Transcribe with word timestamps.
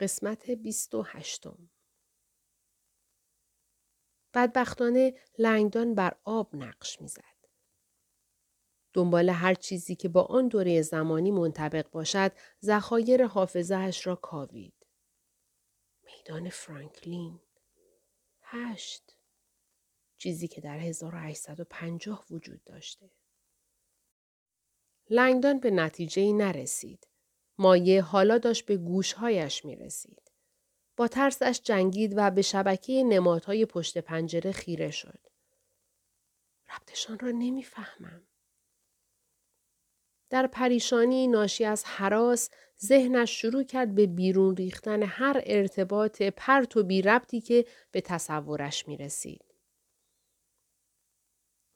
قسمت 0.00 0.50
28 0.50 1.46
بدبختانه 4.34 5.14
لنگدان 5.38 5.94
بر 5.94 6.16
آب 6.24 6.56
نقش 6.56 7.00
می‌زد. 7.00 7.40
دنبال 8.92 9.28
هر 9.28 9.54
چیزی 9.54 9.96
که 9.96 10.08
با 10.08 10.22
آن 10.22 10.48
دوره 10.48 10.82
زمانی 10.82 11.30
منطبق 11.30 11.90
باشد 11.90 12.32
ذخایر 12.62 13.26
حافظهاش 13.26 14.06
را 14.06 14.16
کاوید. 14.16 14.86
میدان 16.02 16.50
فرانکلین. 16.50 17.40
هشت. 18.42 19.16
چیزی 20.16 20.48
که 20.48 20.60
در 20.60 20.78
1850 20.78 22.26
وجود 22.30 22.64
داشته. 22.64 23.10
لنگدان 25.10 25.60
به 25.60 25.70
نتیجه 25.70 26.32
نرسید. 26.32 27.09
مایه 27.60 28.02
حالا 28.02 28.38
داشت 28.38 28.66
به 28.66 28.76
گوشهایش 28.76 29.64
می 29.64 29.76
رسید. 29.76 30.32
با 30.96 31.08
ترسش 31.08 31.60
جنگید 31.64 32.14
و 32.16 32.30
به 32.30 32.42
شبکه 32.42 33.02
نمادهای 33.02 33.66
پشت 33.66 33.98
پنجره 33.98 34.52
خیره 34.52 34.90
شد. 34.90 35.18
ربطشان 36.74 37.18
را 37.18 37.30
نمی‌فهمم. 37.30 38.26
در 40.30 40.46
پریشانی 40.46 41.26
ناشی 41.26 41.64
از 41.64 41.84
حراس 41.84 42.50
ذهنش 42.84 43.40
شروع 43.40 43.64
کرد 43.64 43.94
به 43.94 44.06
بیرون 44.06 44.56
ریختن 44.56 45.02
هر 45.02 45.42
ارتباط 45.46 46.22
پرت 46.22 46.76
و 46.76 46.82
بی 46.82 47.02
ربطی 47.02 47.40
که 47.40 47.66
به 47.90 48.00
تصورش 48.00 48.88
می 48.88 48.96
رسید. 48.96 49.54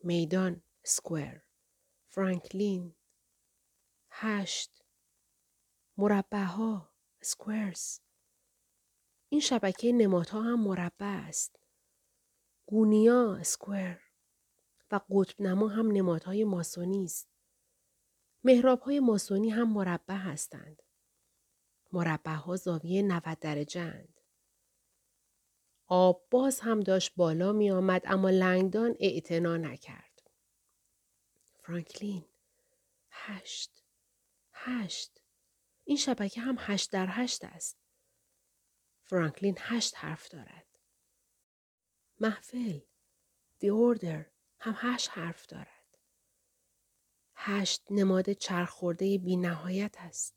میدان 0.02 0.62
square 0.82 1.42
فرانکلین 2.08 2.94
هشت 4.10 4.83
مربع 5.96 6.42
ها 6.42 6.92
squares 7.22 8.00
این 9.28 9.40
شبکه 9.40 9.92
نمادها 9.92 10.42
هم 10.42 10.60
مربع 10.60 11.06
است. 11.06 11.56
گونیا 12.66 13.42
square 13.42 14.00
و 14.90 15.00
قطب 15.10 15.42
نما 15.42 15.68
هم 15.68 15.90
نمادهای 15.90 16.44
ماسونی 16.44 17.04
است. 17.04 17.28
محراب 18.44 18.80
های 18.80 19.00
ماسونی 19.00 19.50
هم 19.50 19.72
مربع 19.72 20.14
هستند. 20.14 20.82
مربع 21.92 22.34
ها 22.34 22.56
زاویه 22.56 23.02
90 23.02 23.38
درجه 23.38 23.80
اند. 23.80 24.20
آب 25.86 26.26
باز 26.30 26.60
هم 26.60 26.80
داشت 26.80 27.12
بالا 27.16 27.52
می 27.52 27.70
آمد 27.70 28.02
اما 28.04 28.30
لنگدان 28.30 28.94
اعتنا 29.00 29.56
نکرد. 29.56 30.30
فرانکلین 31.62 32.24
هشت 33.10 33.84
هشت 34.52 35.23
این 35.84 35.96
شبکه 35.96 36.40
هم 36.40 36.56
هشت 36.58 36.92
در 36.92 37.06
هشت 37.10 37.44
است. 37.44 37.76
فرانکلین 39.02 39.56
هشت 39.60 39.94
حرف 39.96 40.28
دارد. 40.28 40.66
محفل 42.20 42.80
The 43.60 43.66
Order 43.66 44.24
هم 44.58 44.74
هشت 44.76 45.10
حرف 45.10 45.46
دارد. 45.46 45.98
هشت 47.34 47.82
نماد 47.90 48.32
چرخورده 48.32 49.18
بی 49.18 49.36
نهایت 49.36 49.94
است. 49.98 50.34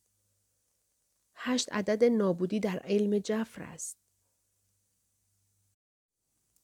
هشت 1.35 1.73
عدد 1.73 2.03
نابودی 2.03 2.59
در 2.59 2.79
علم 2.79 3.19
جفر 3.19 3.63
است. 3.63 3.97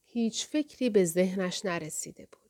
هیچ 0.03 0.47
فکری 0.47 0.89
به 0.89 1.05
ذهنش 1.05 1.65
نرسیده 1.65 2.25
بود. 2.31 2.42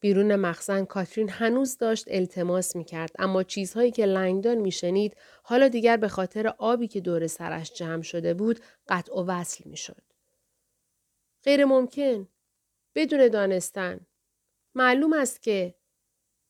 بیرون 0.00 0.36
مخزن 0.36 0.84
کاترین 0.84 1.28
هنوز 1.28 1.78
داشت 1.78 2.04
التماس 2.08 2.76
می 2.76 2.84
کرد 2.84 3.10
اما 3.18 3.42
چیزهایی 3.42 3.90
که 3.90 4.06
لنگدان 4.06 4.58
می 4.58 4.70
شنید 4.70 5.16
حالا 5.42 5.68
دیگر 5.68 5.96
به 5.96 6.08
خاطر 6.08 6.46
آبی 6.46 6.88
که 6.88 7.00
دور 7.00 7.26
سرش 7.26 7.72
جمع 7.72 8.02
شده 8.02 8.34
بود 8.34 8.60
قطع 8.88 9.14
و 9.14 9.24
وصل 9.26 9.64
می 9.68 9.76
شد. 9.76 10.02
غیر 11.44 11.64
ممکن. 11.64 12.28
بدون 12.94 13.28
دانستن. 13.28 14.06
معلوم 14.74 15.12
است 15.12 15.42
که 15.42 15.74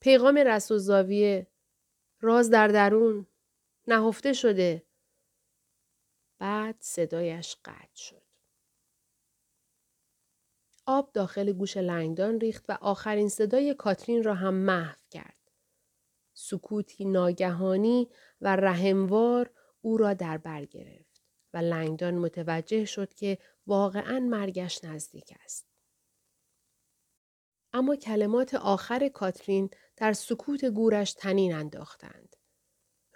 پیغام 0.01 0.39
رس 0.39 0.73
زاویه 0.73 1.47
راز 2.21 2.51
در 2.51 2.69
درون 2.69 3.27
نهفته 3.87 4.33
شده. 4.33 4.83
بعد 6.39 6.77
صدایش 6.81 7.57
قطع 7.65 7.95
شد. 7.95 8.28
آب 10.91 11.13
داخل 11.13 11.53
گوش 11.53 11.77
لنگدان 11.77 12.41
ریخت 12.41 12.65
و 12.69 12.79
آخرین 12.81 13.29
صدای 13.29 13.75
کاترین 13.75 14.23
را 14.23 14.35
هم 14.35 14.55
محو 14.55 14.97
کرد. 15.11 15.37
سکوتی 16.35 17.05
ناگهانی 17.05 18.09
و 18.41 18.57
رحموار 18.57 19.51
او 19.81 19.97
را 19.97 20.15
در 20.15 20.39
بر 20.39 20.65
گرفت 20.65 21.23
و 21.55 21.59
لنگدان 21.59 22.15
متوجه 22.15 22.85
شد 22.85 23.15
که 23.15 23.39
واقعا 23.67 24.21
مرگش 24.21 24.85
نزدیک 24.85 25.35
است. 25.45 25.67
اما 27.73 27.97
کلمات 27.97 28.55
آخر 28.55 29.09
کاترین 29.09 29.71
در 29.97 30.13
سکوت 30.13 30.65
گورش 30.65 31.13
تنین 31.13 31.55
انداختند. 31.55 32.37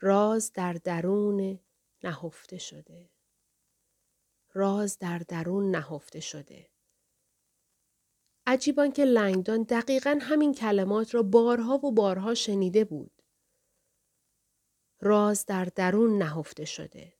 راز 0.00 0.52
در 0.52 0.72
درون 0.72 1.58
نهفته 2.04 2.58
شده. 2.58 3.10
راز 4.54 4.98
در 4.98 5.18
درون 5.18 5.70
نهفته 5.70 6.20
شده. 6.20 6.71
عجیبان 8.46 8.92
که 8.92 9.04
لنگدان 9.04 9.62
دقیقا 9.62 10.18
همین 10.20 10.54
کلمات 10.54 11.14
را 11.14 11.22
بارها 11.22 11.86
و 11.86 11.92
بارها 11.92 12.34
شنیده 12.34 12.84
بود. 12.84 13.22
راز 15.00 15.46
در 15.46 15.64
درون 15.64 16.18
نهفته 16.18 16.64
شده. 16.64 17.12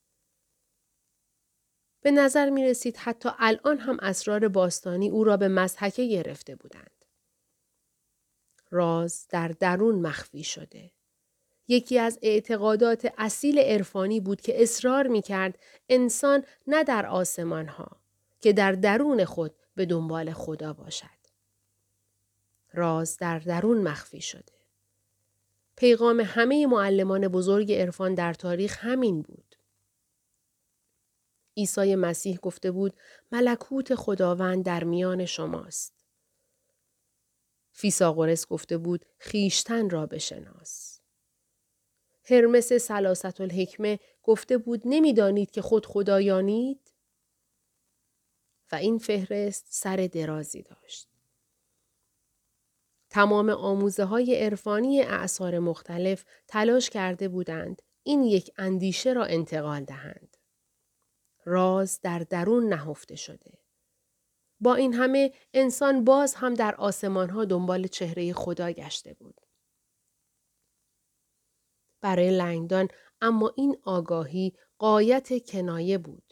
به 2.00 2.10
نظر 2.10 2.50
می 2.50 2.64
رسید 2.64 2.96
حتی 2.96 3.28
الان 3.38 3.78
هم 3.78 3.98
اسرار 4.02 4.48
باستانی 4.48 5.10
او 5.10 5.24
را 5.24 5.36
به 5.36 5.48
مزحکه 5.48 6.06
گرفته 6.06 6.56
بودند. 6.56 7.04
راز 8.70 9.26
در 9.28 9.48
درون 9.48 9.94
مخفی 9.94 10.44
شده. 10.44 10.92
یکی 11.68 11.98
از 11.98 12.18
اعتقادات 12.22 13.12
اصیل 13.18 13.58
عرفانی 13.58 14.20
بود 14.20 14.40
که 14.40 14.62
اصرار 14.62 15.06
می 15.06 15.22
کرد 15.22 15.58
انسان 15.88 16.44
نه 16.66 16.84
در 16.84 17.06
آسمان 17.06 17.68
ها 17.68 18.01
که 18.42 18.53
در 18.53 18.72
درون 18.72 19.25
خود 19.25 19.54
به 19.75 19.86
دنبال 19.86 20.32
خدا 20.32 20.72
باشد. 20.72 21.22
راز 22.72 23.16
در 23.16 23.38
درون 23.38 23.82
مخفی 23.82 24.20
شده. 24.20 24.53
پیغام 25.76 26.20
همه 26.20 26.66
معلمان 26.66 27.28
بزرگ 27.28 27.72
عرفان 27.72 28.14
در 28.14 28.34
تاریخ 28.34 28.78
همین 28.81 29.22
بود. 29.22 29.56
عیسی 31.56 31.94
مسیح 31.94 32.38
گفته 32.38 32.70
بود 32.70 32.94
ملکوت 33.32 33.94
خداوند 33.94 34.64
در 34.64 34.84
میان 34.84 35.25
شماست. 35.25 35.94
فیساغورس 37.72 38.47
گفته 38.47 38.78
بود 38.78 39.06
خیشتن 39.19 39.91
را 39.91 40.06
بشناس. 40.06 41.00
هرمس 42.25 42.72
سلاست 42.72 43.41
الحکمه 43.41 43.98
گفته 44.22 44.58
بود 44.58 44.82
نمی‌دانید 44.84 45.50
که 45.50 45.62
خود 45.62 45.86
خدایانید؟ 45.86 46.81
و 48.72 48.74
این 48.74 48.98
فهرست 48.98 49.66
سر 49.68 49.96
درازی 50.12 50.62
داشت. 50.62 51.08
تمام 53.10 53.50
آموزه 53.50 54.04
های 54.04 54.36
عرفانی 54.36 55.02
اعثار 55.02 55.58
مختلف 55.58 56.24
تلاش 56.48 56.90
کرده 56.90 57.28
بودند 57.28 57.82
این 58.02 58.22
یک 58.22 58.50
اندیشه 58.56 59.12
را 59.12 59.24
انتقال 59.24 59.84
دهند. 59.84 60.36
راز 61.44 62.00
در 62.00 62.18
درون 62.18 62.68
نهفته 62.68 63.16
شده. 63.16 63.58
با 64.60 64.74
این 64.74 64.94
همه 64.94 65.32
انسان 65.54 66.04
باز 66.04 66.34
هم 66.34 66.54
در 66.54 66.74
آسمان 66.74 67.30
ها 67.30 67.44
دنبال 67.44 67.86
چهره 67.86 68.32
خدا 68.32 68.70
گشته 68.70 69.14
بود. 69.14 69.40
برای 72.00 72.30
لنگدان 72.38 72.88
اما 73.20 73.52
این 73.56 73.76
آگاهی 73.82 74.52
قایت 74.78 75.46
کنایه 75.50 75.98
بود. 75.98 76.31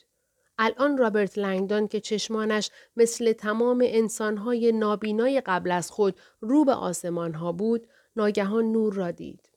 الان 0.63 0.99
رابرت 0.99 1.39
لنگدان 1.39 1.89
که 1.89 2.01
چشمانش 2.01 2.71
مثل 2.97 3.33
تمام 3.33 3.83
انسانهای 3.87 4.73
نابینای 4.73 5.41
قبل 5.41 5.71
از 5.71 5.91
خود 5.91 6.21
رو 6.41 6.65
به 6.65 6.73
آسمانها 6.73 7.53
بود 7.53 7.89
ناگهان 8.17 8.73
نور 8.73 8.95
را 8.95 9.11
دید. 9.11 9.49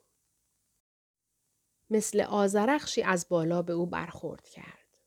مثل 1.89 2.21
آزرخشی 2.21 3.01
از 3.01 3.29
بالا 3.29 3.61
به 3.61 3.73
او 3.73 3.85
برخورد 3.85 4.49
کرد. 4.49 4.97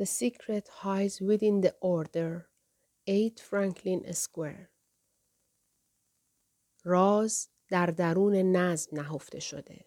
The 0.00 0.04
secret 0.04 0.68
hides 0.82 1.20
within 1.20 1.60
the 1.66 1.72
order. 1.80 2.48
8 3.08 3.40
Franklin 3.40 4.12
Square. 4.12 4.68
راز 6.84 7.48
در 7.68 7.86
درون 7.86 8.34
نظم 8.34 8.96
نهفته 8.96 9.40
شده. 9.40 9.84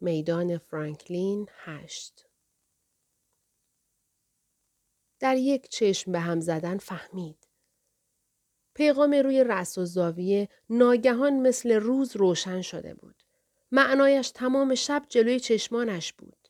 میدان 0.00 0.58
فرانکلین 0.58 1.48
هشت. 1.50 2.25
در 5.20 5.36
یک 5.36 5.68
چشم 5.68 6.12
به 6.12 6.20
هم 6.20 6.40
زدن 6.40 6.78
فهمید. 6.78 7.48
پیغام 8.74 9.14
روی 9.14 9.44
رأس 9.44 9.78
و 9.78 9.84
زاویه 9.84 10.48
ناگهان 10.70 11.32
مثل 11.32 11.72
روز 11.72 12.16
روشن 12.16 12.62
شده 12.62 12.94
بود. 12.94 13.22
معنایش 13.72 14.30
تمام 14.30 14.74
شب 14.74 15.02
جلوی 15.08 15.40
چشمانش 15.40 16.12
بود. 16.12 16.48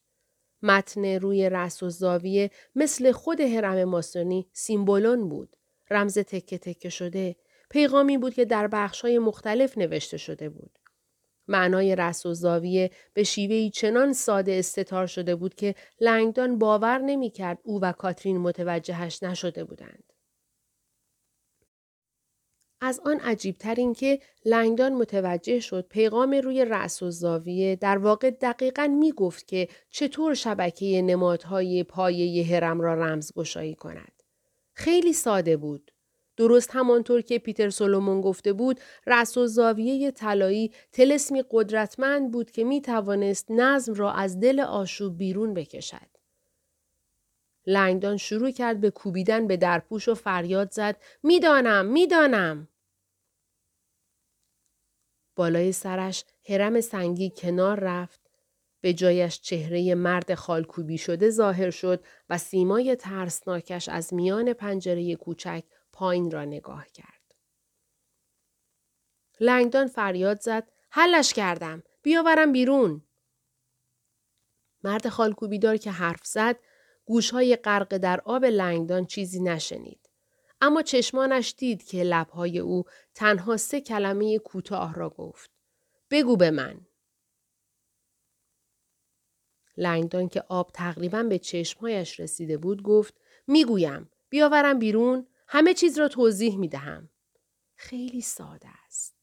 متن 0.62 1.04
روی 1.04 1.50
رأس 1.50 1.82
و 1.82 1.90
زاویه 1.90 2.50
مثل 2.74 3.12
خود 3.12 3.40
هرم 3.40 3.84
ماسونی 3.84 4.48
سیمبولون 4.52 5.28
بود. 5.28 5.56
رمز 5.90 6.18
تکه 6.18 6.58
تکه 6.58 6.88
شده. 6.88 7.36
پیغامی 7.70 8.18
بود 8.18 8.34
که 8.34 8.44
در 8.44 8.66
بخشهای 8.66 9.18
مختلف 9.18 9.78
نوشته 9.78 10.16
شده 10.16 10.48
بود. 10.48 10.78
معنای 11.48 11.96
رس 11.96 12.26
و 12.26 12.34
زاویه 12.34 12.90
به 13.14 13.22
شیوهی 13.22 13.70
چنان 13.70 14.12
ساده 14.12 14.52
استتار 14.52 15.06
شده 15.06 15.36
بود 15.36 15.54
که 15.54 15.74
لنگدان 16.00 16.58
باور 16.58 16.98
نمی 16.98 17.30
کرد 17.30 17.58
او 17.62 17.80
و 17.80 17.92
کاترین 17.92 18.38
متوجهش 18.38 19.22
نشده 19.22 19.64
بودند. 19.64 20.12
از 22.80 23.00
آن 23.04 23.20
عجیبتر 23.20 23.74
این 23.74 23.92
که 23.92 24.20
لنگدان 24.44 24.92
متوجه 24.92 25.60
شد 25.60 25.86
پیغام 25.88 26.34
روی 26.34 26.64
رأس 26.64 27.02
و 27.02 27.10
زاویه 27.10 27.76
در 27.76 27.98
واقع 27.98 28.30
دقیقا 28.30 28.86
می 28.86 29.12
گفت 29.12 29.48
که 29.48 29.68
چطور 29.90 30.34
شبکه 30.34 31.02
نمادهای 31.02 31.84
پایه 31.84 32.46
هرم 32.46 32.80
را 32.80 32.94
رمزگشایی 32.94 33.74
کند. 33.74 34.22
خیلی 34.74 35.12
ساده 35.12 35.56
بود. 35.56 35.90
درست 36.36 36.70
همانطور 36.72 37.20
که 37.20 37.38
پیتر 37.38 37.70
سولومون 37.70 38.20
گفته 38.20 38.52
بود 38.52 38.80
رأس 39.06 39.36
و 39.36 39.46
زاویه 39.46 40.10
طلایی 40.10 40.72
تلسمی 40.92 41.44
قدرتمند 41.50 42.32
بود 42.32 42.50
که 42.50 42.64
می 42.64 42.80
توانست 42.80 43.50
نظم 43.50 43.94
را 43.94 44.12
از 44.12 44.40
دل 44.40 44.60
آشوب 44.60 45.18
بیرون 45.18 45.54
بکشد. 45.54 46.16
لنگدان 47.66 48.16
شروع 48.16 48.50
کرد 48.50 48.80
به 48.80 48.90
کوبیدن 48.90 49.46
به 49.46 49.56
درپوش 49.56 50.08
و 50.08 50.14
فریاد 50.14 50.70
زد 50.70 50.96
می‌دانم 51.22 51.86
می‌دانم 51.86 52.68
بالای 55.36 55.72
سرش 55.72 56.24
هرم 56.48 56.80
سنگی 56.80 57.32
کنار 57.36 57.80
رفت 57.80 58.20
به 58.80 58.92
جایش 58.92 59.40
چهره 59.40 59.94
مرد 59.94 60.34
خالکوبی 60.34 60.98
شده 60.98 61.30
ظاهر 61.30 61.70
شد 61.70 62.04
و 62.30 62.38
سیمای 62.38 62.96
ترسناکش 62.96 63.88
از 63.88 64.14
میان 64.14 64.52
پنجره 64.52 65.14
کوچک 65.16 65.64
پایین 65.96 66.30
را 66.30 66.44
نگاه 66.44 66.86
کرد. 66.86 67.34
لنگدان 69.40 69.86
فریاد 69.86 70.40
زد 70.40 70.68
حلش 70.90 71.32
کردم 71.32 71.82
بیاورم 72.02 72.52
بیرون. 72.52 73.02
مرد 74.84 75.08
خالکوبیدار 75.08 75.76
که 75.76 75.90
حرف 75.90 76.26
زد 76.26 76.58
گوشهای 77.04 77.56
غرق 77.56 77.96
در 77.96 78.20
آب 78.20 78.44
لنگدان 78.44 79.06
چیزی 79.06 79.40
نشنید. 79.40 80.10
اما 80.60 80.82
چشمانش 80.82 81.54
دید 81.58 81.82
که 81.86 82.02
لبهای 82.02 82.58
او 82.58 82.84
تنها 83.14 83.56
سه 83.56 83.80
کلمه 83.80 84.38
کوتاه 84.38 84.94
را 84.94 85.10
گفت. 85.10 85.50
بگو 86.10 86.36
به 86.36 86.50
من. 86.50 86.86
لنگدان 89.76 90.28
که 90.28 90.44
آب 90.48 90.70
تقریبا 90.74 91.22
به 91.22 91.38
چشمهایش 91.38 92.20
رسیده 92.20 92.58
بود 92.58 92.82
گفت 92.82 93.14
می‌گویم 93.46 94.10
بیاورم 94.28 94.78
بیرون 94.78 95.26
همه 95.48 95.74
چیز 95.74 95.98
را 95.98 96.08
توضیح 96.08 96.58
می 96.58 96.68
دهم. 96.68 97.10
خیلی 97.76 98.20
ساده 98.20 98.68
است. 98.86 99.16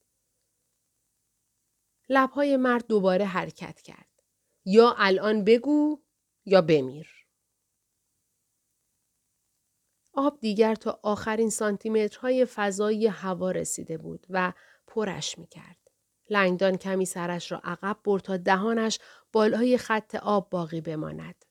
لبهای 2.10 2.58
مرد 2.58 2.88
دوباره 2.88 3.25
حرکت 3.25 3.81
کرد. 3.81 4.10
یا 4.66 4.96
الان 4.98 5.44
بگو 5.44 6.02
یا 6.46 6.62
بمیر. 6.62 7.10
آب 10.14 10.40
دیگر 10.40 10.75
تا 10.75 11.00
آخرین 11.04 11.50
سانتیمترهای 11.50 12.46
فضایی 12.46 13.08
هوا 13.08 13.52
رسیده 13.52 13.98
بود 13.98 14.28
و 14.30 14.54
پرش 14.88 15.38
می 15.38 15.48
کرد. 15.48 15.78
لنگدان 16.30 16.78
کمی 16.78 17.06
سرش 17.06 17.52
را 17.52 17.62
عقب 17.64 18.00
برد 18.04 18.22
تا 18.22 18.38
دهانش 18.38 19.00
بالای 19.31 19.78
خط 19.78 20.16
آب 20.16 20.50
باقی 20.50 20.81
بماند. 20.81 21.46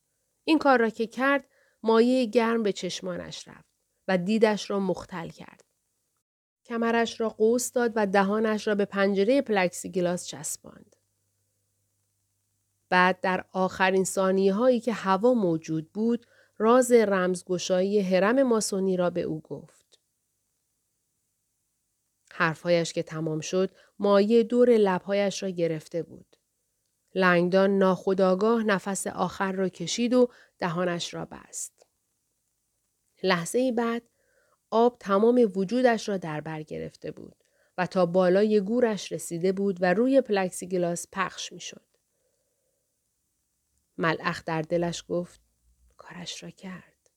این 0.45 0.59
کار 0.59 0.81
را 0.81 0.91
که 0.91 1.07
کرد 1.07 1.49
مایه 1.83 2.27
گرم 2.27 2.63
به 2.63 2.73
چشمانش 2.73 3.49
رفت. 3.49 3.72
و 4.09 4.19
دیدش 4.19 4.71
را 4.71 4.81
مختل 4.81 5.29
کرد. 5.29 5.65
کمرش 6.65 7.21
را 7.21 7.29
قوس 7.29 7.73
داد 7.73 7.93
و 7.97 8.07
دهانش 8.07 8.69
را 8.69 8.75
به 8.75 8.85
پنجره 8.85 9.43
گلاس 9.95 10.27
چسباند. 10.27 10.97
بعد 12.89 13.21
در 13.21 13.45
آخرین 13.53 14.05
ثانیه 14.05 14.55
هایی 14.55 14.81
که 14.81 14.93
هوا 14.93 15.35
موجود 15.35 15.93
بود، 15.93 16.27
راز 16.59 16.93
رمزگشایی 16.93 18.01
حرم 18.01 18.43
ماسونی 18.43 18.97
را 18.97 19.11
به 19.11 19.23
او 19.23 19.41
گفت. 19.41 20.01
حرفهایش 22.33 22.93
که 22.93 23.03
تمام 23.03 23.41
شد، 23.41 23.71
مایه 23.99 24.43
دور 24.43 24.71
لبهایش 24.71 25.43
را 25.43 25.49
گرفته 25.49 26.03
بود. 26.03 26.37
لنگدان 27.15 27.79
ناخداگاه 27.79 28.63
نفس 28.63 29.07
آخر 29.07 29.53
را 29.53 29.69
کشید 29.69 30.15
و 30.15 30.29
دهانش 30.59 31.15
را 31.15 31.25
بست. 31.25 31.82
لحظه 33.23 33.73
بعد 33.73 34.03
آب 34.71 34.97
تمام 34.99 35.53
وجودش 35.57 36.09
را 36.09 36.17
در 36.17 36.41
بر 36.41 36.63
گرفته 36.63 37.11
بود 37.11 37.45
و 37.79 37.87
تا 37.87 38.07
بالای 38.07 38.61
گورش 38.61 39.13
رسیده 39.13 39.53
بود 39.53 39.83
و 39.83 39.95
روی 39.95 40.21
پلکسیگلاس 40.21 41.07
پخش 41.13 41.53
می 41.53 41.61
شد. 41.61 41.87
ملعخ 43.99 44.45
در 44.45 44.63
دلش 44.63 45.05
گفت 45.09 45.41
کارش 45.97 46.43
را 46.43 46.51
کرد. 46.51 47.11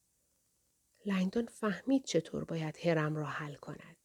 لنگدان 1.06 1.46
فهمید 1.46 2.04
چطور 2.04 2.44
باید 2.44 2.78
هرم 2.84 3.16
را 3.16 3.25
حل 3.25 3.56
کند. 3.56 3.98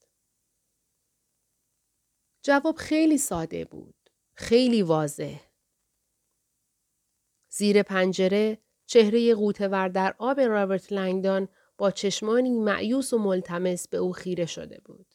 جواب 2.42 2.76
خیلی 2.76 3.18
ساده 3.18 3.64
بود. 3.64 4.10
خیلی 4.34 4.82
واضح. 4.82 5.40
زیر 7.48 7.82
پنجره 7.82 8.58
چهره 8.86 9.34
قوتور 9.34 9.88
در 9.88 10.14
آب 10.18 10.40
رابرت 10.40 10.92
لنگدان 10.92 11.48
با 11.80 11.90
چشمانی 11.90 12.58
معیوس 12.58 13.12
و 13.12 13.18
ملتمس 13.18 13.88
به 13.88 13.96
او 13.96 14.12
خیره 14.12 14.46
شده 14.46 14.80
بود. 14.84 15.14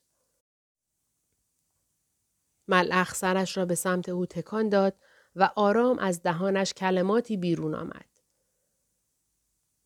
ملخ 2.68 3.16
سرش 3.16 3.58
را 3.58 3.66
به 3.66 3.76
سمت 3.76 4.10
او 4.10 4.26
تکان 4.26 4.70
داد 4.70 5.00
و 5.36 5.52
آرام 5.56 6.00
از 6.00 6.24
دهانش 6.24 6.74
کلماتی 6.74 7.38
بیرون 7.38 7.76
آمد. 7.76 8.10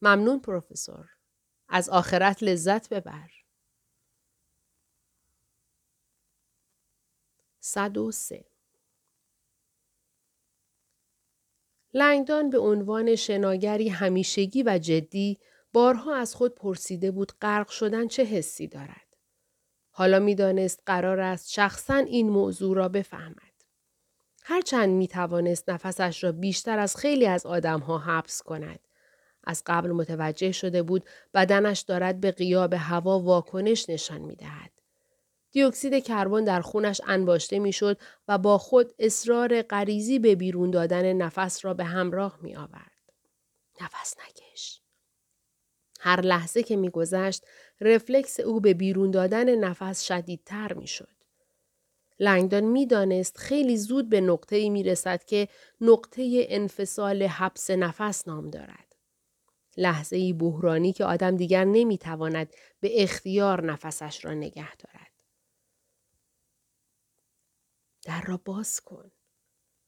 ممنون 0.01 0.39
پروفسور. 0.39 1.09
از 1.69 1.89
آخرت 1.89 2.43
لذت 2.43 2.89
ببر. 2.89 3.29
صد 7.59 7.97
و 7.97 8.11
سه 8.11 8.45
لنگدان 11.93 12.49
به 12.49 12.59
عنوان 12.59 13.15
شناگری 13.15 13.89
همیشگی 13.89 14.63
و 14.63 14.77
جدی 14.77 15.39
بارها 15.73 16.15
از 16.15 16.35
خود 16.35 16.55
پرسیده 16.55 17.11
بود 17.11 17.31
غرق 17.41 17.67
شدن 17.69 18.07
چه 18.07 18.23
حسی 18.23 18.67
دارد. 18.67 19.17
حالا 19.91 20.19
می‌دانست 20.19 20.83
قرار 20.85 21.19
است 21.19 21.51
شخصا 21.51 21.95
این 21.95 22.29
موضوع 22.29 22.75
را 22.75 22.89
بفهمد. 22.89 23.49
هرچند 24.43 24.89
می 24.89 25.07
توانست 25.07 25.69
نفسش 25.69 26.23
را 26.23 26.31
بیشتر 26.31 26.79
از 26.79 26.95
خیلی 26.95 27.27
از 27.27 27.45
آدمها 27.45 27.97
حبس 27.97 28.41
کند. 28.41 28.79
از 29.43 29.63
قبل 29.65 29.91
متوجه 29.91 30.51
شده 30.51 30.83
بود 30.83 31.05
بدنش 31.33 31.79
دارد 31.79 32.19
به 32.19 32.31
قیاب 32.31 32.73
هوا 32.73 33.19
واکنش 33.19 33.89
نشان 33.89 34.21
می 34.21 34.35
دهد. 34.35 34.71
دیوکسید 35.51 36.03
کربن 36.03 36.43
در 36.43 36.61
خونش 36.61 37.01
انباشته 37.07 37.59
می 37.59 37.73
شد 37.73 37.97
و 38.27 38.37
با 38.37 38.57
خود 38.57 38.93
اصرار 38.99 39.61
غریزی 39.61 40.19
به 40.19 40.35
بیرون 40.35 40.71
دادن 40.71 41.13
نفس 41.13 41.65
را 41.65 41.73
به 41.73 41.83
همراه 41.83 42.39
می 42.41 42.55
آورد. 42.55 42.91
نفس 43.81 44.15
نکش. 44.17 44.81
هر 45.99 46.21
لحظه 46.21 46.63
که 46.63 46.75
میگذشت 46.75 47.45
رفلکس 47.81 48.39
او 48.39 48.59
به 48.59 48.73
بیرون 48.73 49.11
دادن 49.11 49.55
نفس 49.55 50.03
شدیدتر 50.03 50.73
می‌شد. 50.73 51.19
لنگدان 52.19 52.63
می‌دانست 52.63 53.37
خیلی 53.37 53.77
زود 53.77 54.09
به 54.09 54.21
نقطه 54.21 54.55
ای 54.55 54.69
می 54.69 54.83
رسد 54.83 55.23
که 55.23 55.47
نقطه 55.81 56.45
انفصال 56.49 57.23
حبس 57.23 57.69
نفس 57.69 58.27
نام 58.27 58.49
دارد. 58.49 58.95
لحظه 59.77 60.15
ای 60.15 60.33
بحرانی 60.33 60.93
که 60.93 61.05
آدم 61.05 61.37
دیگر 61.37 61.65
نمی‌تواند 61.65 62.53
به 62.79 63.03
اختیار 63.03 63.65
نفسش 63.65 64.25
را 64.25 64.33
نگه 64.33 64.75
دارد. 64.75 65.11
در 68.03 68.21
را 68.21 68.39
باز 68.45 68.81
کن. 68.81 69.11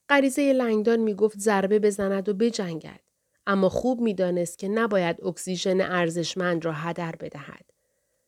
غریزه 0.10 0.54
لنگدان 0.54 1.00
می 1.00 1.14
گفت 1.16 1.40
ضربه 1.40 1.80
بزند 1.80 2.30
و 2.30 2.34
بجنگد. 2.34 3.00
اما 3.48 3.70
خوب 3.70 4.02
می‌دانست 4.02 4.58
که 4.58 4.68
نباید 4.68 5.24
اکسیژن 5.26 5.82
ارزشمند 5.82 6.66
را 6.66 6.74
هدر 6.74 7.16
بدهد. 7.16 7.66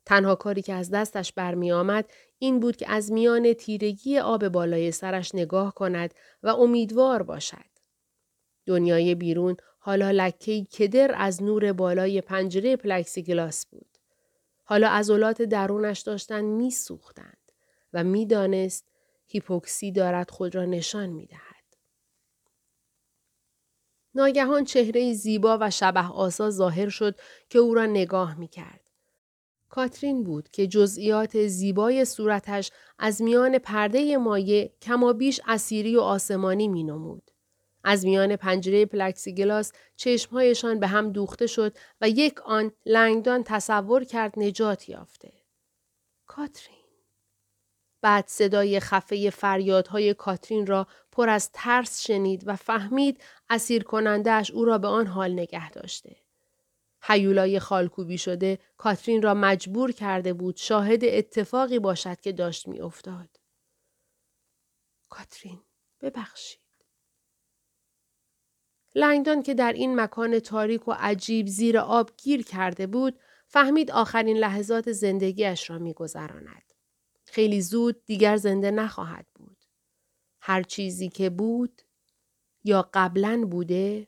تنها 0.05 0.35
کاری 0.35 0.61
که 0.61 0.73
از 0.73 0.91
دستش 0.91 1.33
برمی 1.33 1.71
آمد 1.71 2.05
این 2.39 2.59
بود 2.59 2.75
که 2.75 2.91
از 2.91 3.11
میان 3.11 3.53
تیرگی 3.53 4.19
آب 4.19 4.47
بالای 4.47 4.91
سرش 4.91 5.35
نگاه 5.35 5.73
کند 5.73 6.13
و 6.43 6.47
امیدوار 6.49 7.23
باشد. 7.23 7.73
دنیای 8.65 9.15
بیرون 9.15 9.57
حالا 9.79 10.11
لکهی 10.11 10.65
کدر 10.65 11.15
از 11.17 11.43
نور 11.43 11.73
بالای 11.73 12.21
پنجره 12.21 12.75
گلاس 13.27 13.65
بود. 13.65 13.97
حالا 14.63 14.89
عضلات 14.89 15.41
درونش 15.41 16.01
داشتند 16.01 16.45
میسوختند 16.45 17.51
و 17.93 18.03
می‌دانست 18.03 18.85
هیپوکسی 19.27 19.91
دارد 19.91 20.31
خود 20.31 20.55
را 20.55 20.65
نشان 20.65 21.09
می‌دهد. 21.09 21.52
ناگهان 24.15 24.63
چهره 24.63 25.13
زیبا 25.13 25.57
و 25.61 25.69
شبه 25.69 26.07
آسا 26.07 26.49
ظاهر 26.49 26.89
شد 26.89 27.15
که 27.49 27.59
او 27.59 27.73
را 27.73 27.85
نگاه 27.85 28.39
می 28.39 28.47
کرد. 28.47 28.79
کاترین 29.69 30.23
بود 30.23 30.49
که 30.49 30.67
جزئیات 30.67 31.47
زیبای 31.47 32.05
صورتش 32.05 32.71
از 32.99 33.21
میان 33.21 33.57
پرده 33.57 34.17
مایع 34.17 34.73
کمابیش 34.81 35.41
اثیری 35.47 35.95
و 35.95 35.99
آسمانی 35.99 36.67
می 36.67 36.83
نمود. 36.83 37.31
از 37.83 38.05
میان 38.05 38.35
پنجره 38.35 38.85
پلکسیگلاس 38.85 39.71
چشمهایشان 39.95 40.79
به 40.79 40.87
هم 40.87 41.11
دوخته 41.11 41.47
شد 41.47 41.77
و 42.01 42.09
یک 42.09 42.41
آن 42.41 42.71
لنگدان 42.85 43.43
تصور 43.43 44.03
کرد 44.03 44.33
نجات 44.37 44.89
یافته. 44.89 45.33
کاترین. 46.25 46.82
بعد 48.03 48.27
صدای 48.27 48.79
خفه 48.79 49.29
فریادهای 49.29 50.13
کاترین 50.13 50.67
را 50.67 50.87
پر 51.11 51.29
از 51.29 51.49
ترس 51.53 52.01
شنید 52.01 52.43
و 52.47 52.55
فهمید 52.55 53.23
اسیر 53.49 53.83
کنندهش 53.83 54.51
او 54.51 54.65
را 54.65 54.77
به 54.77 54.87
آن 54.87 55.07
حال 55.07 55.33
نگه 55.33 55.69
داشته. 55.69 56.15
حیولای 57.01 57.59
خالکوبی 57.59 58.17
شده 58.17 58.59
کاترین 58.77 59.21
را 59.21 59.33
مجبور 59.33 59.91
کرده 59.91 60.33
بود 60.33 60.57
شاهد 60.57 61.03
اتفاقی 61.03 61.79
باشد 61.79 62.21
که 62.21 62.31
داشت 62.31 62.67
میافتاد. 62.67 63.29
کاترین 65.09 65.61
ببخشید. 66.01 66.59
لنگدان 68.95 69.43
که 69.43 69.53
در 69.53 69.73
این 69.73 69.99
مکان 69.99 70.39
تاریک 70.39 70.87
و 70.87 70.91
عجیب 70.99 71.47
زیر 71.47 71.77
آب 71.77 72.11
گیر 72.17 72.43
کرده 72.43 72.87
بود 72.87 73.19
فهمید 73.47 73.91
آخرین 73.91 74.37
لحظات 74.37 74.91
زندگیش 74.91 75.69
را 75.69 75.77
میگذراند. 75.77 76.72
خیلی 77.33 77.61
زود 77.61 78.05
دیگر 78.05 78.37
زنده 78.37 78.71
نخواهد 78.71 79.27
بود. 79.35 79.57
هر 80.41 80.63
چیزی 80.63 81.09
که 81.09 81.29
بود 81.29 81.81
یا 82.63 82.89
قبلا 82.93 83.47
بوده 83.51 84.07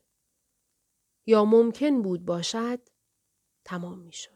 یا 1.25 1.46
ممکن 1.46 2.01
بود 2.01 2.25
باشد 2.25 2.79
تمام 3.63 4.00
می 4.00 4.13
شد. 4.13 4.32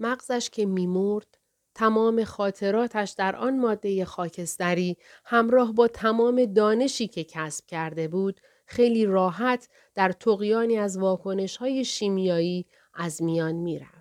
مغزش 0.00 0.50
که 0.50 0.66
می 0.66 0.86
مرد 0.86 1.38
تمام 1.74 2.24
خاطراتش 2.24 3.10
در 3.10 3.36
آن 3.36 3.60
ماده 3.60 4.04
خاکستری 4.04 4.96
همراه 5.24 5.72
با 5.72 5.88
تمام 5.88 6.44
دانشی 6.44 7.08
که 7.08 7.24
کسب 7.24 7.66
کرده 7.66 8.08
بود 8.08 8.40
خیلی 8.66 9.06
راحت 9.06 9.68
در 9.94 10.12
تقیانی 10.12 10.78
از 10.78 10.98
واکنش 10.98 11.56
های 11.56 11.84
شیمیایی 11.84 12.66
از 12.94 13.22
میان 13.22 13.54
می 13.54 13.78
رفت. 13.78 13.99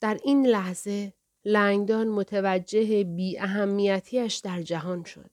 در 0.00 0.20
این 0.24 0.46
لحظه 0.46 1.12
لنگدان 1.44 2.08
متوجه 2.08 3.04
بی 3.04 3.38
اهمیتیش 3.38 4.36
در 4.36 4.62
جهان 4.62 5.04
شد. 5.04 5.30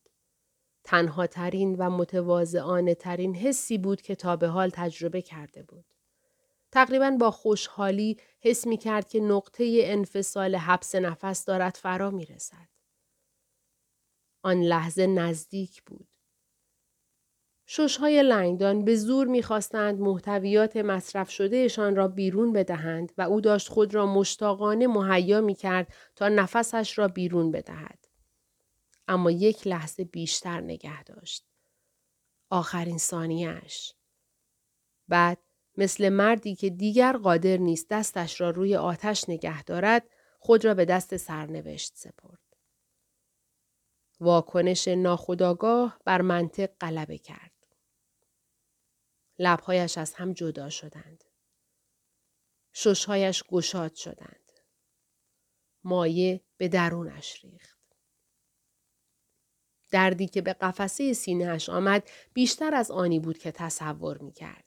تنها 0.84 1.28
ترین 1.28 1.76
و 1.76 1.90
متواضعانه 1.90 2.96
ترین 2.96 3.36
حسی 3.36 3.78
بود 3.78 4.02
که 4.02 4.16
تا 4.16 4.36
به 4.36 4.48
حال 4.48 4.70
تجربه 4.70 5.22
کرده 5.22 5.64
بود. 5.64 5.86
تقریبا 6.72 7.12
با 7.20 7.32
خوشحالی 7.32 8.18
حس 8.40 8.68
می 8.68 8.78
کرد 8.78 9.08
که 9.08 9.20
نقطه 9.20 9.82
انفصال 9.84 10.56
حبس 10.56 10.96
نفس 10.96 11.46
دارد 11.46 11.76
فرا 11.76 12.12
می 12.12 12.26
رسد. 12.26 12.68
آن 14.42 14.62
لحظه 14.62 15.08
نزدیک 15.08 15.84
بود. 15.84 16.08
ششهای 17.68 18.24
لنگدان 18.24 18.86
به 18.86 18.96
زور 18.96 19.28
می‌خواستند 19.28 20.00
محتویات 20.00 20.78
مصرف 20.78 21.30
شدهشان 21.30 21.96
را 21.96 22.08
بیرون 22.08 22.54
بدهند 22.54 23.12
و 23.18 23.22
او 23.22 23.42
داشت 23.42 23.70
خود 23.70 23.96
را 23.96 24.06
مشتاقانه 24.06 24.88
مهیا 24.88 25.42
می 25.42 25.56
کرد 25.56 25.94
تا 26.16 26.30
نفسش 26.30 26.98
را 26.98 27.08
بیرون 27.08 27.52
بدهد. 27.52 28.08
اما 29.08 29.32
یک 29.32 29.68
لحظه 29.68 30.04
بیشتر 30.04 30.62
نگه 30.62 31.04
داشت. 31.04 31.46
آخرین 32.50 32.98
ثانیهش. 32.98 33.94
بعد 35.08 35.38
مثل 35.78 36.10
مردی 36.10 36.56
که 36.56 36.70
دیگر 36.70 37.18
قادر 37.18 37.58
نیست 37.58 37.88
دستش 37.90 38.42
را 38.42 38.50
روی 38.50 38.76
آتش 38.76 39.30
نگه 39.30 39.64
دارد 39.64 40.10
خود 40.40 40.66
را 40.66 40.74
به 40.74 40.86
دست 40.86 41.18
سرنوشت 41.18 41.92
سپرد. 41.96 42.40
واکنش 44.20 44.88
ناخداگاه 44.88 46.00
بر 46.06 46.22
منطق 46.22 46.70
غلبه 46.82 47.18
کرد. 47.18 47.47
لبهایش 49.40 49.98
از 49.98 50.14
هم 50.14 50.34
جدا 50.34 50.70
شدند. 50.70 51.24
ششهایش 52.74 53.44
گشاد 53.44 53.96
شدند. 53.96 54.52
مایه 55.84 56.44
به 56.58 56.68
درونش 56.68 57.44
ریخت. 57.44 57.78
دردی 59.92 60.28
که 60.28 60.42
به 60.42 60.54
قفسه 60.54 61.14
سینهش 61.14 61.70
آمد 61.70 62.10
بیشتر 62.34 62.76
از 62.76 62.92
آنی 62.92 63.20
بود 63.20 63.38
که 63.38 63.52
تصور 63.52 64.18
می 64.18 64.34
کرد. 64.34 64.66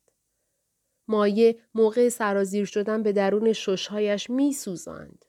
مایه 1.09 1.59
موقع 1.75 2.09
سرازیر 2.09 2.65
شدن 2.65 3.03
به 3.03 3.13
درون 3.13 3.53
ششهایش 3.53 4.31
می 4.31 4.53
سوزند. 4.53 5.25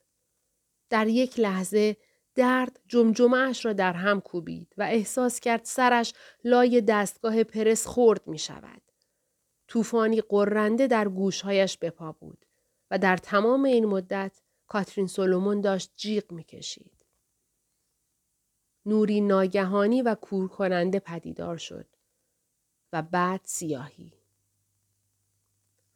در 0.89 1.07
یک 1.07 1.39
لحظه 1.39 1.97
درد 2.35 2.79
جمجمهش 2.87 3.65
را 3.65 3.73
در 3.73 3.93
هم 3.93 4.21
کوبید 4.21 4.73
و 4.77 4.83
احساس 4.83 5.39
کرد 5.39 5.65
سرش 5.65 6.13
لای 6.43 6.81
دستگاه 6.81 7.43
پرس 7.43 7.87
خورد 7.87 8.27
می 8.27 8.39
شود. 8.39 8.81
طوفانی 9.71 10.21
قرنده 10.21 10.87
در 10.87 11.07
گوشهایش 11.07 11.77
بپا 11.77 12.11
بود 12.11 12.45
و 12.91 12.97
در 12.97 13.17
تمام 13.17 13.63
این 13.63 13.85
مدت 13.85 14.41
کاترین 14.67 15.07
سولومون 15.07 15.61
داشت 15.61 15.91
جیغ 15.95 16.31
می‌کشید. 16.31 17.05
نوری 18.85 19.21
ناگهانی 19.21 20.01
و 20.01 20.15
کور 20.15 20.47
کننده 20.47 20.99
پدیدار 20.99 21.57
شد 21.57 21.85
و 22.93 23.01
بعد 23.01 23.41
سیاهی. 23.43 24.13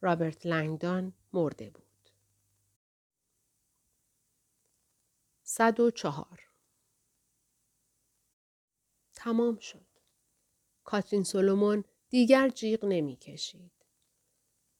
رابرت 0.00 0.46
لنگدان 0.46 1.12
مرده 1.32 1.70
بود. 1.70 2.10
صد 5.42 5.80
و 5.80 5.90
چهار 5.90 6.40
تمام 9.14 9.58
شد. 9.58 9.86
کاترین 10.84 11.24
سولومون 11.24 11.84
دیگر 12.08 12.48
جیغ 12.48 12.84
نمی 12.84 13.16
کشید. 13.16 13.72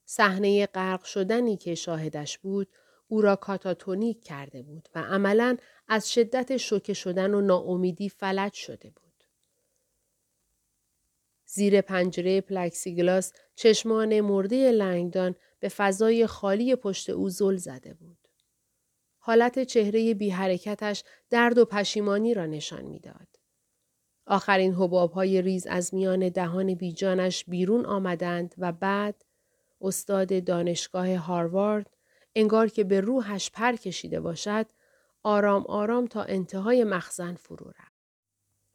صحنه 0.04 0.66
غرق 0.66 1.04
شدنی 1.04 1.56
که 1.56 1.74
شاهدش 1.74 2.38
بود 2.38 2.68
او 3.08 3.20
را 3.20 3.36
کاتاتونیک 3.36 4.24
کرده 4.24 4.62
بود 4.62 4.88
و 4.94 5.02
عملا 5.02 5.56
از 5.88 6.12
شدت 6.12 6.56
شوکه 6.56 6.94
شدن 6.94 7.34
و 7.34 7.40
ناامیدی 7.40 8.08
فلج 8.08 8.52
شده 8.52 8.90
بود. 8.90 9.24
زیر 11.46 11.80
پنجره 11.80 12.40
پلکسیگلاس 12.40 13.32
چشمان 13.54 14.20
مرده 14.20 14.70
لنگدان 14.70 15.34
به 15.60 15.68
فضای 15.68 16.26
خالی 16.26 16.76
پشت 16.76 17.10
او 17.10 17.28
زل 17.28 17.56
زده 17.56 17.94
بود. 17.94 18.28
حالت 19.18 19.62
چهره 19.62 20.14
بی 20.14 20.30
حرکتش 20.30 21.04
درد 21.30 21.58
و 21.58 21.64
پشیمانی 21.64 22.34
را 22.34 22.46
نشان 22.46 22.84
می‌داد. 22.84 23.35
آخرین 24.26 24.74
حباب 24.74 25.12
های 25.12 25.42
ریز 25.42 25.66
از 25.66 25.94
میان 25.94 26.28
دهان 26.28 26.74
بیجانش 26.74 27.44
بیرون 27.44 27.86
آمدند 27.86 28.54
و 28.58 28.72
بعد 28.72 29.24
استاد 29.80 30.44
دانشگاه 30.44 31.16
هاروارد 31.16 31.96
انگار 32.34 32.68
که 32.68 32.84
به 32.84 33.00
روحش 33.00 33.50
پر 33.50 33.76
کشیده 33.76 34.20
باشد 34.20 34.66
آرام 35.22 35.64
آرام 35.66 36.06
تا 36.06 36.22
انتهای 36.22 36.84
مخزن 36.84 37.34
فرو 37.34 37.68
رفت 37.68 37.96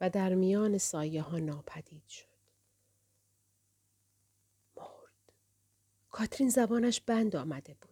و 0.00 0.10
در 0.10 0.34
میان 0.34 0.78
سایه 0.78 1.22
ها 1.22 1.38
ناپدید 1.38 2.06
شد. 2.08 2.26
مرد. 4.76 5.32
کاترین 6.10 6.48
زبانش 6.48 7.00
بند 7.00 7.36
آمده 7.36 7.76
بود. 7.80 7.91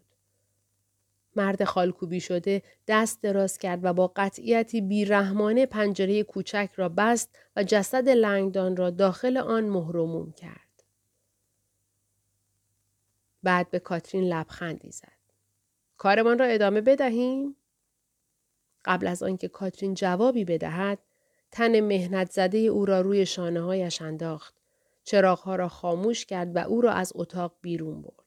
مرد 1.36 1.64
خالکوبی 1.64 2.20
شده 2.20 2.62
دست 2.88 3.22
دراز 3.22 3.58
کرد 3.58 3.80
و 3.82 3.92
با 3.92 4.12
قطعیتی 4.16 4.80
بیرحمانه 4.80 5.66
پنجره 5.66 6.22
کوچک 6.22 6.70
را 6.76 6.88
بست 6.88 7.38
و 7.56 7.64
جسد 7.64 8.08
لنگدان 8.08 8.76
را 8.76 8.90
داخل 8.90 9.36
آن 9.36 9.64
مهرموم 9.64 10.32
کرد. 10.32 10.84
بعد 13.42 13.70
به 13.70 13.78
کاترین 13.78 14.24
لبخندی 14.24 14.90
زد. 14.90 15.20
کارمان 15.96 16.38
را 16.38 16.46
ادامه 16.46 16.80
بدهیم؟ 16.80 17.56
قبل 18.84 19.06
از 19.06 19.22
آنکه 19.22 19.48
کاترین 19.48 19.94
جوابی 19.94 20.44
بدهد 20.44 20.98
تن 21.50 21.80
مهنت 21.80 22.30
زده 22.30 22.58
او 22.58 22.84
را 22.84 23.00
روی 23.00 23.26
شانه 23.26 23.60
هایش 23.60 24.02
انداخت 24.02 24.54
چراغها 25.04 25.56
را 25.56 25.68
خاموش 25.68 26.26
کرد 26.26 26.56
و 26.56 26.58
او 26.58 26.80
را 26.80 26.92
از 26.92 27.12
اتاق 27.14 27.54
بیرون 27.60 28.02
برد 28.02 28.19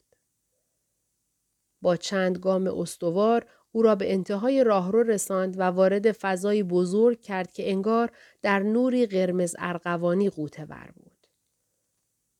با 1.83 1.95
چند 1.95 2.37
گام 2.37 2.67
استوار 2.67 3.45
او 3.71 3.81
را 3.81 3.95
به 3.95 4.13
انتهای 4.13 4.63
راهرو 4.63 5.03
رساند 5.03 5.59
و 5.59 5.63
وارد 5.63 6.11
فضای 6.11 6.63
بزرگ 6.63 7.21
کرد 7.21 7.51
که 7.51 7.71
انگار 7.71 8.11
در 8.41 8.59
نوری 8.59 9.05
قرمز 9.05 9.55
ارغوانی 9.59 10.29
قوطه 10.29 10.65
ور 10.65 10.91
بود. 10.95 11.27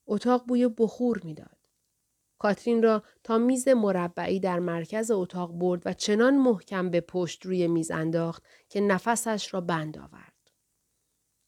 اتاق 0.08 0.46
بوی 0.48 0.68
بخور 0.68 1.22
می‌داد. 1.24 1.58
کاترین 2.38 2.84
را 2.84 3.04
تا 3.24 3.38
میز 3.38 3.68
مربعی 3.68 4.40
در 4.40 4.60
مرکز 4.60 5.12
اتاق 5.12 5.52
برد 5.52 5.82
و 5.86 5.94
چنان 5.94 6.38
محکم 6.38 6.90
به 6.90 7.02
پشت 7.02 7.46
روی 7.46 7.68
میز 7.68 7.92
انداخت 7.92 8.44
که 8.70 8.82
نفسش 8.82 9.54
را 9.54 9.62
بند 9.62 9.98
آورد. 9.98 10.52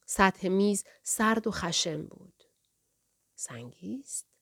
سطح 0.06 0.48
میز 0.48 0.84
سرد 1.02 1.46
و 1.46 1.50
خشم 1.50 2.02
بود. 2.02 2.42
سنگی 3.34 4.00
است؟ 4.00 4.35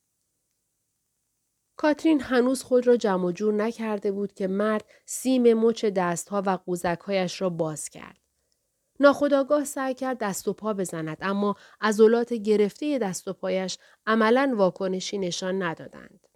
کاترین 1.77 2.21
هنوز 2.21 2.63
خود 2.63 2.87
را 2.87 2.97
جمع 2.97 3.33
جور 3.33 3.55
نکرده 3.55 4.13
بود 4.13 4.33
که 4.33 4.47
مرد 4.47 4.85
سیم 5.07 5.55
مچ 5.55 5.85
دستها 5.85 6.43
و 6.47 6.51
قوزکهایش 6.51 7.41
را 7.41 7.51
باز 7.51 7.89
کرد. 7.89 8.19
ناخداگاه 9.01 9.65
سعی 9.65 9.95
کرد 9.95 10.19
دست 10.19 10.49
و 10.49 10.53
پا 10.53 10.75
بزند 10.75 11.19
اما 11.21 11.57
عضلات 11.81 12.33
گرفته 12.33 12.99
دست 12.99 13.29
و 13.29 13.33
پایش 13.33 13.79
عملا 14.07 14.55
واکنشی 14.57 15.19
نشان 15.19 15.63
ندادند. 15.63 16.29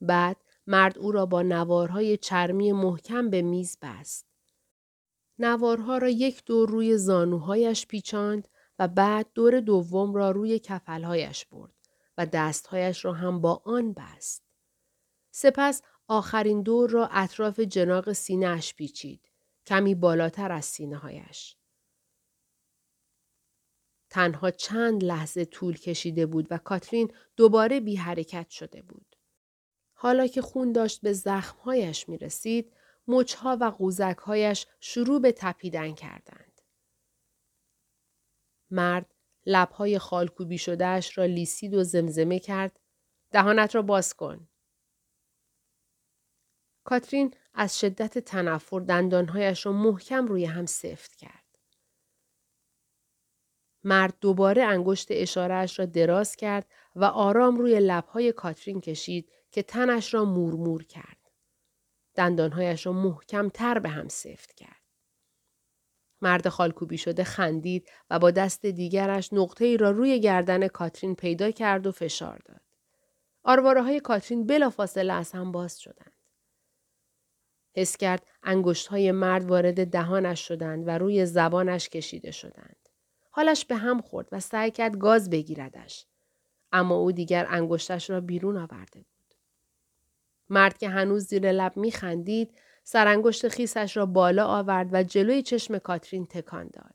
بعد 0.00 0.36
مرد 0.66 0.98
او 0.98 1.12
را 1.12 1.26
با 1.26 1.42
نوارهای 1.42 2.16
چرمی 2.16 2.72
محکم 2.72 3.30
به 3.30 3.42
میز 3.42 3.78
بست. 3.82 4.26
نوارها 5.38 5.98
را 5.98 6.08
یک 6.08 6.44
دور 6.44 6.68
روی 6.68 6.96
زانوهایش 6.96 7.86
پیچاند 7.86 8.48
و 8.78 8.88
بعد 8.88 9.26
دور 9.34 9.60
دوم 9.60 10.14
را 10.14 10.30
روی 10.30 10.58
کفلهایش 10.58 11.46
برد 11.46 11.77
و 12.18 12.26
دستهایش 12.26 13.04
را 13.04 13.12
هم 13.12 13.40
با 13.40 13.62
آن 13.64 13.92
بست. 13.92 14.44
سپس 15.30 15.82
آخرین 16.08 16.62
دور 16.62 16.90
را 16.90 17.08
اطراف 17.12 17.60
جناق 17.60 18.12
سینهاش 18.12 18.74
پیچید. 18.74 19.30
کمی 19.66 19.94
بالاتر 19.94 20.52
از 20.52 20.64
سینه 20.64 20.96
هایش. 20.96 21.56
تنها 24.10 24.50
چند 24.50 25.04
لحظه 25.04 25.44
طول 25.44 25.78
کشیده 25.78 26.26
بود 26.26 26.46
و 26.50 26.58
کاترین 26.58 27.12
دوباره 27.36 27.80
بی 27.80 27.96
حرکت 27.96 28.48
شده 28.50 28.82
بود. 28.82 29.16
حالا 29.94 30.26
که 30.26 30.42
خون 30.42 30.72
داشت 30.72 31.00
به 31.00 31.12
زخمهایش 31.12 32.08
می 32.08 32.18
رسید، 32.18 32.72
مچها 33.08 33.58
و 33.60 33.64
قوزکهایش 33.64 34.66
شروع 34.80 35.20
به 35.20 35.32
تپیدن 35.32 35.94
کردند. 35.94 36.62
مرد 38.70 39.14
لبهای 39.48 39.98
خالکوبی 39.98 40.58
شدهش 40.58 41.18
را 41.18 41.24
لیسید 41.24 41.74
و 41.74 41.84
زمزمه 41.84 42.38
کرد. 42.38 42.80
دهانت 43.30 43.74
را 43.74 43.82
باز 43.82 44.14
کن. 44.14 44.48
کاترین 46.84 47.34
از 47.54 47.80
شدت 47.80 48.18
تنفر 48.18 48.80
دندانهایش 48.80 49.66
را 49.66 49.72
محکم 49.72 50.26
روی 50.26 50.44
هم 50.44 50.66
سفت 50.66 51.14
کرد. 51.14 51.44
مرد 53.84 54.14
دوباره 54.20 54.62
انگشت 54.62 55.08
اشارهش 55.10 55.78
را 55.78 55.86
دراز 55.86 56.36
کرد 56.36 56.66
و 56.94 57.04
آرام 57.04 57.56
روی 57.56 57.80
لبهای 57.80 58.32
کاترین 58.32 58.80
کشید 58.80 59.32
که 59.50 59.62
تنش 59.62 60.14
را 60.14 60.24
مورمور 60.24 60.84
کرد. 60.84 61.30
دندانهایش 62.14 62.86
را 62.86 62.92
محکم 62.92 63.48
تر 63.48 63.78
به 63.78 63.88
هم 63.88 64.08
سفت 64.08 64.54
کرد. 64.54 64.77
مرد 66.22 66.48
خالکوبی 66.48 66.98
شده 66.98 67.24
خندید 67.24 67.88
و 68.10 68.18
با 68.18 68.30
دست 68.30 68.66
دیگرش 68.66 69.32
نقطه 69.32 69.64
ای 69.64 69.76
را 69.76 69.90
روی 69.90 70.20
گردن 70.20 70.68
کاترین 70.68 71.14
پیدا 71.14 71.50
کرد 71.50 71.86
و 71.86 71.92
فشار 71.92 72.40
داد. 72.44 72.60
آرواره 73.44 73.82
های 73.82 74.00
کاترین 74.00 74.46
بلافاصله 74.46 75.12
از 75.12 75.32
هم 75.32 75.52
باز 75.52 75.80
شدند. 75.80 76.12
حس 77.74 77.96
کرد 77.96 78.26
انگشت 78.42 78.86
های 78.86 79.12
مرد 79.12 79.44
وارد 79.44 79.90
دهانش 79.90 80.48
شدند 80.48 80.88
و 80.88 80.90
روی 80.90 81.26
زبانش 81.26 81.88
کشیده 81.88 82.30
شدند. 82.30 82.76
حالش 83.30 83.64
به 83.64 83.76
هم 83.76 84.00
خورد 84.00 84.28
و 84.32 84.40
سعی 84.40 84.70
کرد 84.70 84.98
گاز 84.98 85.30
بگیردش. 85.30 86.06
اما 86.72 86.94
او 86.94 87.12
دیگر 87.12 87.46
انگشتش 87.48 88.10
را 88.10 88.20
بیرون 88.20 88.56
آورده 88.56 88.98
بود. 89.00 89.34
مرد 90.50 90.78
که 90.78 90.88
هنوز 90.88 91.26
زیر 91.26 91.52
لب 91.52 91.76
میخندید 91.76 92.54
سرانگشت 92.90 93.48
خیسش 93.48 93.96
را 93.96 94.06
بالا 94.06 94.46
آورد 94.46 94.88
و 94.92 95.02
جلوی 95.02 95.42
چشم 95.42 95.78
کاترین 95.78 96.26
تکان 96.26 96.68
داد. 96.72 96.94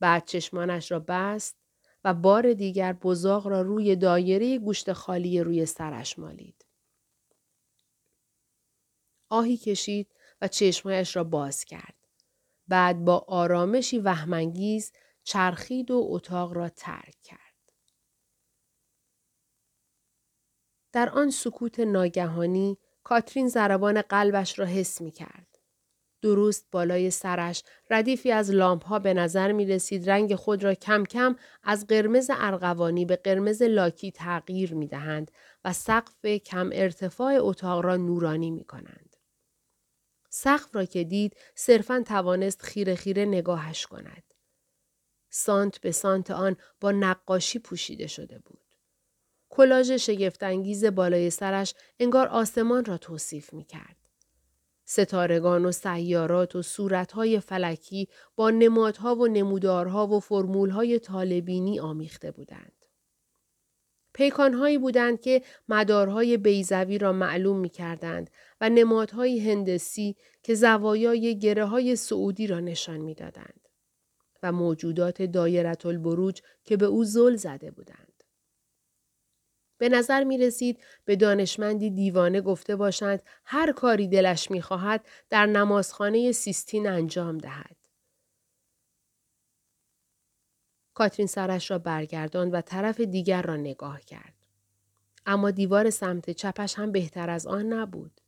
بعد 0.00 0.24
چشمانش 0.24 0.90
را 0.90 1.04
بست 1.08 1.56
و 2.04 2.14
بار 2.14 2.52
دیگر 2.52 2.92
بزاق 2.92 3.46
را 3.46 3.62
روی 3.62 3.96
دایره 3.96 4.58
گوشت 4.58 4.92
خالی 4.92 5.40
روی 5.40 5.66
سرش 5.66 6.18
مالید. 6.18 6.66
آهی 9.28 9.56
کشید 9.56 10.14
و 10.40 10.48
چشمهایش 10.48 11.16
را 11.16 11.24
باز 11.24 11.64
کرد. 11.64 11.96
بعد 12.68 13.04
با 13.04 13.24
آرامشی 13.28 13.98
وهمانگیز 13.98 14.92
چرخید 15.24 15.90
و 15.90 16.06
اتاق 16.10 16.52
را 16.52 16.68
ترک 16.68 17.16
کرد. 17.22 17.72
در 20.92 21.08
آن 21.08 21.30
سکوت 21.30 21.80
ناگهانی 21.80 22.78
کاترین 23.02 23.48
زربان 23.48 24.02
قلبش 24.02 24.58
را 24.58 24.66
حس 24.66 25.00
می 25.00 25.10
کرد. 25.10 25.46
درست 26.22 26.68
بالای 26.70 27.10
سرش 27.10 27.62
ردیفی 27.90 28.32
از 28.32 28.50
لامپ 28.50 28.84
ها 28.84 28.98
به 28.98 29.14
نظر 29.14 29.52
می 29.52 29.66
رسید 29.66 30.10
رنگ 30.10 30.34
خود 30.34 30.64
را 30.64 30.74
کم 30.74 31.04
کم 31.04 31.36
از 31.62 31.86
قرمز 31.86 32.30
ارغوانی 32.34 33.04
به 33.04 33.16
قرمز 33.16 33.62
لاکی 33.62 34.12
تغییر 34.12 34.74
می 34.74 34.86
دهند 34.86 35.30
و 35.64 35.72
سقف 35.72 36.26
کم 36.26 36.70
ارتفاع 36.72 37.34
اتاق 37.38 37.84
را 37.84 37.96
نورانی 37.96 38.50
می 38.50 38.64
کنند. 38.64 39.16
سقف 40.30 40.76
را 40.76 40.84
که 40.84 41.04
دید 41.04 41.36
صرفا 41.54 42.02
توانست 42.06 42.62
خیره 42.62 42.94
خیره 42.94 43.24
نگاهش 43.24 43.86
کند. 43.86 44.22
سانت 45.30 45.80
به 45.80 45.92
سانت 45.92 46.30
آن 46.30 46.56
با 46.80 46.92
نقاشی 46.92 47.58
پوشیده 47.58 48.06
شده 48.06 48.38
بود. 48.38 48.59
کلاژ 49.50 49.90
شگفتانگیز 49.90 50.84
بالای 50.84 51.30
سرش 51.30 51.74
انگار 52.00 52.28
آسمان 52.28 52.84
را 52.84 52.98
توصیف 52.98 53.52
می 53.52 53.64
کرد. 53.64 53.96
ستارگان 54.84 55.64
و 55.64 55.72
سیارات 55.72 56.56
و 56.56 56.62
صورتهای 56.62 57.40
فلکی 57.40 58.08
با 58.36 58.50
نمادها 58.50 59.14
و 59.14 59.26
نمودارها 59.26 60.06
و 60.06 60.20
فرمولهای 60.20 60.98
طالبینی 60.98 61.80
آمیخته 61.80 62.30
بودند. 62.30 62.72
پیکانهایی 64.12 64.78
بودند 64.78 65.20
که 65.20 65.42
مدارهای 65.68 66.36
بیزوی 66.36 66.98
را 66.98 67.12
معلوم 67.12 67.56
می 67.56 67.68
کردند 67.68 68.30
و 68.60 68.68
نمادهای 68.68 69.38
هندسی 69.38 70.16
که 70.42 70.54
زوایای 70.54 71.38
گره 71.38 71.64
های 71.64 71.96
سعودی 71.96 72.46
را 72.46 72.60
نشان 72.60 72.98
می 72.98 73.14
دادند. 73.14 73.68
و 74.42 74.52
موجودات 74.52 75.22
دایرت 75.22 75.86
البروج 75.86 76.40
که 76.64 76.76
به 76.76 76.86
او 76.86 77.04
زل 77.04 77.36
زده 77.36 77.70
بودند. 77.70 78.09
به 79.80 79.88
نظر 79.88 80.24
می 80.24 80.38
رسید 80.38 80.80
به 81.04 81.16
دانشمندی 81.16 81.90
دیوانه 81.90 82.40
گفته 82.40 82.76
باشند 82.76 83.22
هر 83.44 83.72
کاری 83.72 84.08
دلش 84.08 84.50
می 84.50 84.62
خواهد 84.62 85.06
در 85.30 85.46
نمازخانه 85.46 86.32
سیستین 86.32 86.88
انجام 86.88 87.38
دهد. 87.38 87.76
کاترین 90.94 91.26
سرش 91.26 91.70
را 91.70 91.78
برگرداند 91.78 92.54
و 92.54 92.60
طرف 92.60 93.00
دیگر 93.00 93.42
را 93.42 93.56
نگاه 93.56 94.00
کرد. 94.00 94.34
اما 95.26 95.50
دیوار 95.50 95.90
سمت 95.90 96.30
چپش 96.30 96.74
هم 96.74 96.92
بهتر 96.92 97.30
از 97.30 97.46
آن 97.46 97.72
نبود. 97.72 98.20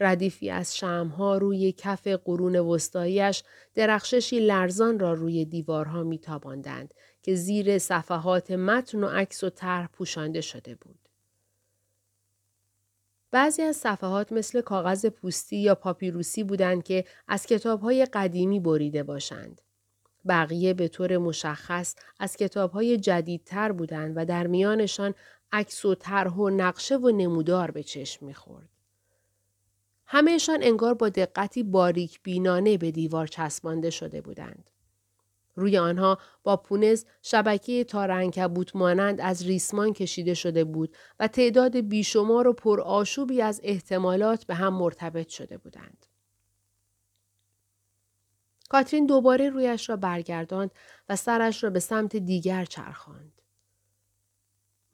ردیفی 0.00 0.50
از 0.50 0.76
شمها 0.76 1.38
روی 1.38 1.72
کف 1.72 2.06
قرون 2.06 2.56
وسطاییش 2.56 3.42
درخششی 3.74 4.40
لرزان 4.40 4.98
را 4.98 5.12
روی 5.12 5.44
دیوارها 5.44 6.02
میتاباندند 6.02 6.94
که 7.24 7.34
زیر 7.34 7.78
صفحات 7.78 8.50
متن 8.50 9.04
و 9.04 9.08
عکس 9.08 9.44
و 9.44 9.50
طرح 9.50 9.86
پوشانده 9.86 10.40
شده 10.40 10.74
بود. 10.74 10.98
بعضی 13.30 13.62
از 13.62 13.76
صفحات 13.76 14.32
مثل 14.32 14.60
کاغذ 14.60 15.06
پوستی 15.06 15.56
یا 15.56 15.74
پاپیروسی 15.74 16.44
بودند 16.44 16.82
که 16.82 17.04
از 17.28 17.46
کتابهای 17.46 18.04
قدیمی 18.04 18.60
بریده 18.60 19.02
باشند. 19.02 19.60
بقیه 20.28 20.74
به 20.74 20.88
طور 20.88 21.18
مشخص 21.18 21.94
از 22.18 22.36
کتابهای 22.36 22.98
جدیدتر 22.98 23.72
بودند 23.72 24.12
و 24.16 24.24
در 24.24 24.46
میانشان 24.46 25.14
عکس 25.52 25.84
و 25.84 25.94
طرح 25.94 26.32
و 26.34 26.50
نقشه 26.50 26.96
و 26.96 27.10
نمودار 27.10 27.70
به 27.70 27.82
چشم 27.82 28.26
می‌خورد. 28.26 28.68
همهشان 30.06 30.62
انگار 30.62 30.94
با 30.94 31.08
دقتی 31.08 31.62
باریک 31.62 32.20
بینانه 32.22 32.78
به 32.78 32.90
دیوار 32.90 33.26
چسبانده 33.26 33.90
شده 33.90 34.20
بودند. 34.20 34.70
روی 35.54 35.78
آنها 35.78 36.18
با 36.42 36.56
پونز 36.56 37.04
شبکه 37.22 37.84
تارنکبوت 37.84 38.76
مانند 38.76 39.20
از 39.20 39.42
ریسمان 39.42 39.92
کشیده 39.92 40.34
شده 40.34 40.64
بود 40.64 40.96
و 41.20 41.28
تعداد 41.28 41.76
بیشمار 41.76 42.48
و 42.48 42.52
پرآشوبی 42.52 43.42
از 43.42 43.60
احتمالات 43.64 44.44
به 44.44 44.54
هم 44.54 44.74
مرتبط 44.74 45.28
شده 45.28 45.58
بودند. 45.58 46.06
کاترین 48.68 49.06
دوباره 49.06 49.50
رویش 49.50 49.88
را 49.88 49.96
برگرداند 49.96 50.70
و 51.08 51.16
سرش 51.16 51.64
را 51.64 51.70
به 51.70 51.80
سمت 51.80 52.16
دیگر 52.16 52.64
چرخاند. 52.64 53.42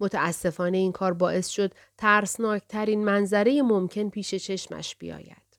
متاسفانه 0.00 0.78
این 0.78 0.92
کار 0.92 1.12
باعث 1.12 1.48
شد 1.48 1.74
ترسناکترین 1.98 3.04
منظره 3.04 3.62
ممکن 3.62 4.10
پیش 4.10 4.34
چشمش 4.34 4.96
بیاید. 4.96 5.49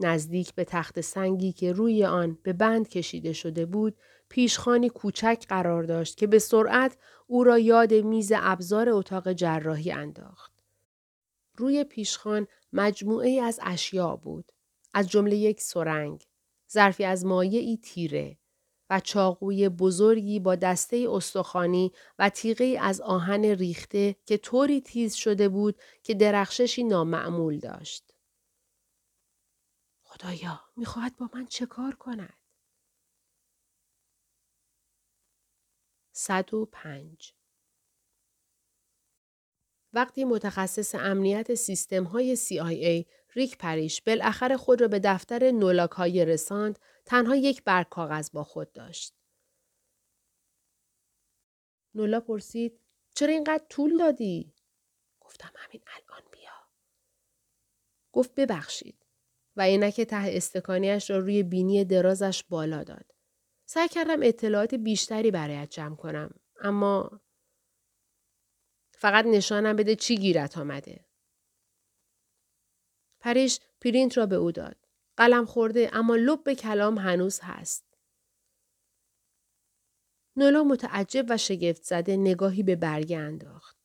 نزدیک 0.00 0.54
به 0.54 0.64
تخت 0.64 1.00
سنگی 1.00 1.52
که 1.52 1.72
روی 1.72 2.04
آن 2.04 2.38
به 2.42 2.52
بند 2.52 2.88
کشیده 2.88 3.32
شده 3.32 3.66
بود، 3.66 3.96
پیشخانی 4.28 4.88
کوچک 4.88 5.44
قرار 5.48 5.82
داشت 5.82 6.16
که 6.16 6.26
به 6.26 6.38
سرعت 6.38 6.96
او 7.26 7.44
را 7.44 7.58
یاد 7.58 7.94
میز 7.94 8.32
ابزار 8.34 8.88
اتاق 8.88 9.32
جراحی 9.32 9.92
انداخت. 9.92 10.52
روی 11.56 11.84
پیشخان 11.84 12.46
مجموعه 12.72 13.28
ای 13.28 13.40
از 13.40 13.60
اشیاء 13.62 14.16
بود. 14.16 14.52
از 14.94 15.08
جمله 15.08 15.36
یک 15.36 15.60
سرنگ، 15.60 16.24
ظرفی 16.72 17.04
از 17.04 17.26
مایعی 17.26 17.76
تیره 17.76 18.36
و 18.90 19.00
چاقوی 19.00 19.68
بزرگی 19.68 20.40
با 20.40 20.54
دسته 20.54 21.06
استخوانی 21.10 21.92
و 22.18 22.28
تیغه 22.28 22.78
از 22.80 23.00
آهن 23.00 23.44
ریخته 23.44 24.16
که 24.26 24.36
طوری 24.36 24.80
تیز 24.80 25.14
شده 25.14 25.48
بود 25.48 25.76
که 26.02 26.14
درخششی 26.14 26.84
نامعمول 26.84 27.58
داشت. 27.58 28.09
خدایا 30.20 30.60
می‌خواهد 30.76 31.16
با 31.16 31.30
من 31.34 31.46
چه 31.46 31.66
کار 31.66 31.94
کند؟ 31.94 32.38
105 36.12 37.34
وقتی 39.92 40.24
متخصص 40.24 40.94
امنیت 40.94 41.54
سیستم 41.54 42.04
های 42.04 42.36
CIA 42.36 43.06
ریک 43.34 43.58
پریش 43.58 44.02
بالاخره 44.02 44.56
خود 44.56 44.80
را 44.80 44.88
به 44.88 45.00
دفتر 45.04 45.50
نولاک 45.50 46.00
رساند 46.00 46.78
تنها 47.04 47.36
یک 47.36 47.64
برگ 47.64 47.88
کاغذ 47.88 48.30
با 48.30 48.44
خود 48.44 48.72
داشت. 48.72 49.14
نولا 51.94 52.20
پرسید 52.20 52.80
چرا 53.14 53.32
اینقدر 53.32 53.64
طول 53.68 53.98
دادی؟ 53.98 54.54
گفتم 55.20 55.52
همین 55.56 55.82
الان 55.86 56.22
بیا. 56.32 56.68
گفت 58.12 58.34
ببخشید 58.34 58.99
و 59.56 59.62
عینک 59.62 60.00
ته 60.00 60.16
استکانیش 60.16 61.10
را 61.10 61.18
روی 61.18 61.42
بینی 61.42 61.84
درازش 61.84 62.44
بالا 62.48 62.84
داد. 62.84 63.14
سعی 63.66 63.88
کردم 63.88 64.18
اطلاعات 64.22 64.74
بیشتری 64.74 65.30
برایت 65.30 65.70
جمع 65.70 65.96
کنم 65.96 66.30
اما 66.60 67.20
فقط 68.92 69.26
نشانم 69.26 69.76
بده 69.76 69.96
چی 69.96 70.16
گیرت 70.16 70.58
آمده. 70.58 71.04
پریش 73.20 73.60
پرینت 73.80 74.18
را 74.18 74.26
به 74.26 74.36
او 74.36 74.52
داد. 74.52 74.76
قلم 75.16 75.46
خورده 75.46 75.90
اما 75.92 76.16
لب 76.16 76.44
به 76.44 76.54
کلام 76.54 76.98
هنوز 76.98 77.40
هست. 77.42 77.84
نولا 80.36 80.64
متعجب 80.64 81.26
و 81.28 81.36
شگفت 81.36 81.82
زده 81.82 82.16
نگاهی 82.16 82.62
به 82.62 82.76
برگه 82.76 83.18
انداخت. 83.18 83.76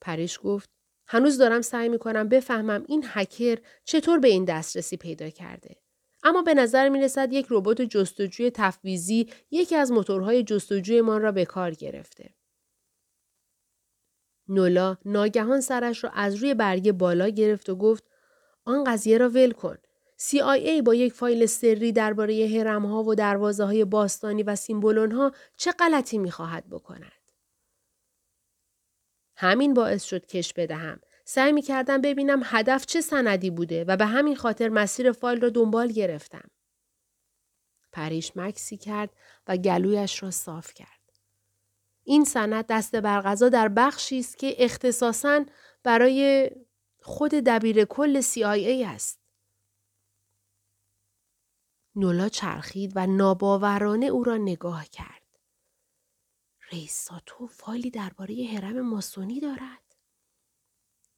پریش 0.00 0.38
گفت 0.42 0.77
هنوز 1.08 1.38
دارم 1.38 1.60
سعی 1.60 1.88
می 1.88 1.98
کنم 1.98 2.28
بفهمم 2.28 2.84
این 2.88 3.04
هکر 3.06 3.58
چطور 3.84 4.18
به 4.18 4.28
این 4.28 4.44
دسترسی 4.44 4.96
پیدا 4.96 5.30
کرده. 5.30 5.76
اما 6.22 6.42
به 6.42 6.54
نظر 6.54 6.88
می 6.88 7.00
رسد 7.00 7.32
یک 7.32 7.46
ربات 7.50 7.82
جستجوی 7.82 8.50
تفویزی 8.50 9.28
یکی 9.50 9.76
از 9.76 9.92
موتورهای 9.92 10.42
جستجوی 10.42 11.00
را 11.00 11.32
به 11.32 11.44
کار 11.44 11.70
گرفته. 11.70 12.34
نولا 14.48 14.96
ناگهان 15.04 15.60
سرش 15.60 16.04
را 16.04 16.10
از 16.10 16.34
روی 16.34 16.54
برگه 16.54 16.92
بالا 16.92 17.28
گرفت 17.28 17.68
و 17.68 17.76
گفت 17.76 18.04
آن 18.64 18.84
قضیه 18.84 19.18
را 19.18 19.28
ول 19.28 19.50
کن. 19.50 19.76
CIA 20.20 20.82
با 20.84 20.94
یک 20.94 21.12
فایل 21.12 21.46
سری 21.46 21.92
درباره 21.92 22.48
هرمها 22.48 23.02
و 23.02 23.14
دروازه 23.14 23.64
های 23.64 23.84
باستانی 23.84 24.42
و 24.42 24.56
سیمبولون 24.56 25.12
ها 25.12 25.32
چه 25.56 25.72
غلطی 25.72 26.18
می 26.18 26.30
خواهد 26.30 26.68
بکند؟ 26.70 27.17
همین 29.40 29.74
باعث 29.74 30.04
شد 30.04 30.26
کش 30.26 30.52
بدهم. 30.52 31.00
سعی 31.24 31.52
می 31.52 31.62
کردم 31.62 32.00
ببینم 32.00 32.40
هدف 32.44 32.86
چه 32.86 33.00
سندی 33.00 33.50
بوده 33.50 33.84
و 33.84 33.96
به 33.96 34.06
همین 34.06 34.36
خاطر 34.36 34.68
مسیر 34.68 35.12
فایل 35.12 35.40
را 35.40 35.48
دنبال 35.48 35.88
گرفتم. 35.88 36.50
پریش 37.92 38.36
مکسی 38.36 38.76
کرد 38.76 39.10
و 39.46 39.56
گلویش 39.56 40.22
را 40.22 40.30
صاف 40.30 40.74
کرد. 40.74 40.88
این 42.04 42.24
سند 42.24 42.66
دست 42.68 42.96
برغذا 42.96 43.48
در 43.48 43.68
بخشی 43.68 44.18
است 44.18 44.38
که 44.38 44.54
اختصاصاً 44.58 45.44
برای 45.82 46.50
خود 47.02 47.30
دبیر 47.30 47.84
کل 47.84 48.20
CIA 48.20 48.86
است. 48.86 49.20
نولا 51.96 52.28
چرخید 52.28 52.92
و 52.94 53.06
ناباورانه 53.06 54.06
او 54.06 54.24
را 54.24 54.36
نگاه 54.36 54.84
کرد. 54.84 55.17
رئیس 56.72 56.92
ساتو 56.92 57.46
فایلی 57.46 57.90
درباره 57.90 58.34
حرم 58.54 58.80
ماسونی 58.80 59.40
دارد. 59.40 59.96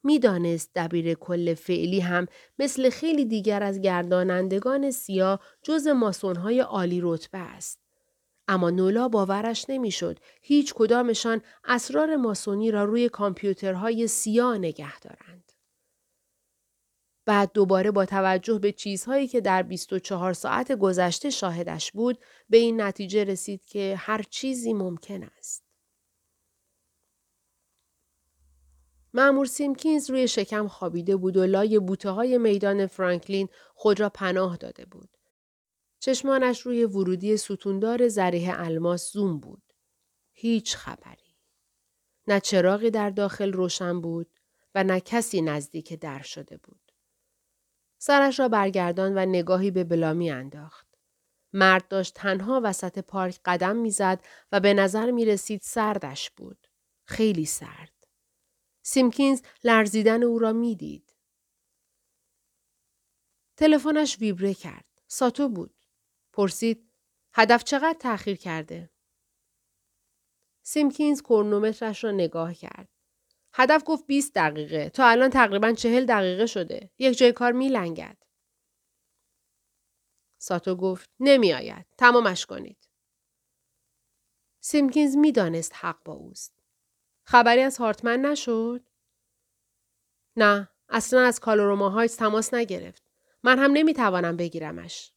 می‌دانست 0.02 0.70
دبیر 0.74 1.14
کل 1.14 1.54
فعلی 1.54 2.00
هم 2.00 2.26
مثل 2.58 2.90
خیلی 2.90 3.24
دیگر 3.24 3.62
از 3.62 3.80
گردانندگان 3.80 4.90
سیاه 4.90 5.40
جز 5.62 5.86
ماسونهای 5.86 6.60
عالی 6.60 7.00
رتبه 7.02 7.38
است. 7.38 7.80
اما 8.48 8.70
نولا 8.70 9.08
باورش 9.08 9.66
نمی‌شد 9.68 10.18
هیچ 10.42 10.74
کدامشان 10.74 11.42
اسرار 11.64 12.16
ماسونی 12.16 12.70
را 12.70 12.84
روی 12.84 13.08
کامپیوترهای 13.08 14.08
سیاه 14.08 14.58
نگه 14.58 15.00
دارند. 15.00 15.49
بعد 17.30 17.52
دوباره 17.52 17.90
با 17.90 18.06
توجه 18.06 18.58
به 18.58 18.72
چیزهایی 18.72 19.28
که 19.28 19.40
در 19.40 19.62
24 19.62 20.32
ساعت 20.32 20.72
گذشته 20.72 21.30
شاهدش 21.30 21.92
بود 21.92 22.18
به 22.48 22.56
این 22.56 22.80
نتیجه 22.80 23.24
رسید 23.24 23.64
که 23.64 23.94
هر 23.98 24.22
چیزی 24.22 24.72
ممکن 24.72 25.22
است. 25.22 25.64
معمور 29.14 29.46
سیمکینز 29.46 30.10
روی 30.10 30.28
شکم 30.28 30.68
خوابیده 30.68 31.16
بود 31.16 31.36
و 31.36 31.46
لای 31.46 31.78
بوته 31.78 32.10
های 32.10 32.38
میدان 32.38 32.86
فرانکلین 32.86 33.48
خود 33.74 34.00
را 34.00 34.08
پناه 34.08 34.56
داده 34.56 34.84
بود. 34.84 35.16
چشمانش 36.00 36.60
روی 36.60 36.84
ورودی 36.84 37.36
ستوندار 37.36 38.08
زریح 38.08 38.60
الماس 38.60 39.12
زوم 39.12 39.40
بود. 39.40 39.62
هیچ 40.32 40.76
خبری. 40.76 41.36
نه 42.26 42.40
چراغی 42.40 42.90
در 42.90 43.10
داخل 43.10 43.52
روشن 43.52 44.00
بود 44.00 44.30
و 44.74 44.84
نه 44.84 45.00
کسی 45.00 45.42
نزدیک 45.42 46.00
در 46.00 46.22
شده 46.22 46.56
بود. 46.56 46.89
سرش 48.02 48.40
را 48.40 48.48
برگردان 48.48 49.18
و 49.18 49.26
نگاهی 49.26 49.70
به 49.70 49.84
بلامی 49.84 50.30
انداخت. 50.30 50.86
مرد 51.52 51.88
داشت 51.88 52.14
تنها 52.14 52.60
وسط 52.64 52.98
پارک 52.98 53.40
قدم 53.44 53.76
می‌زد 53.76 54.24
و 54.52 54.60
به 54.60 54.74
نظر 54.74 55.10
می 55.10 55.24
رسید 55.24 55.60
سردش 55.60 56.30
بود. 56.30 56.66
خیلی 57.04 57.46
سرد. 57.46 58.06
سیمکینز 58.82 59.42
لرزیدن 59.64 60.22
او 60.22 60.38
را 60.38 60.52
می‌دید. 60.52 61.16
تلفنش 63.56 64.18
ویبره 64.18 64.54
کرد. 64.54 64.84
ساتو 65.06 65.48
بود. 65.48 65.74
پرسید 66.32 66.90
هدف 67.34 67.64
چقدر 67.64 67.98
تأخیر 68.00 68.36
کرده؟ 68.36 68.90
سیمکینز 70.62 71.22
کرنومترش 71.22 72.04
را 72.04 72.10
نگاه 72.10 72.54
کرد. 72.54 72.88
هدف 73.52 73.82
گفت 73.86 74.06
20 74.06 74.34
دقیقه. 74.34 74.88
تا 74.88 75.08
الان 75.08 75.30
تقریبا 75.30 75.72
چهل 75.72 76.06
دقیقه 76.06 76.46
شده. 76.46 76.90
یک 76.98 77.18
جای 77.18 77.32
کار 77.32 77.52
میلنگد. 77.52 78.22
ساتو 80.38 80.76
گفت 80.76 81.10
نمی 81.20 81.52
آید. 81.52 81.86
تمامش 81.98 82.46
کنید. 82.46 82.88
سیمکینز 84.60 85.16
می‌دانست 85.16 85.72
حق 85.74 86.02
با 86.04 86.12
اوست. 86.12 86.62
خبری 87.22 87.60
از 87.60 87.78
هارتمن 87.78 88.20
نشد؟ 88.20 88.88
نه. 90.36 90.70
اصلا 90.88 91.20
از 91.20 91.40
کالوروما 91.40 91.88
هایت 91.88 92.16
تماس 92.16 92.54
نگرفت. 92.54 93.02
من 93.42 93.58
هم 93.58 93.70
نمی‌توانم 93.72 94.36
بگیرمش. 94.36 95.12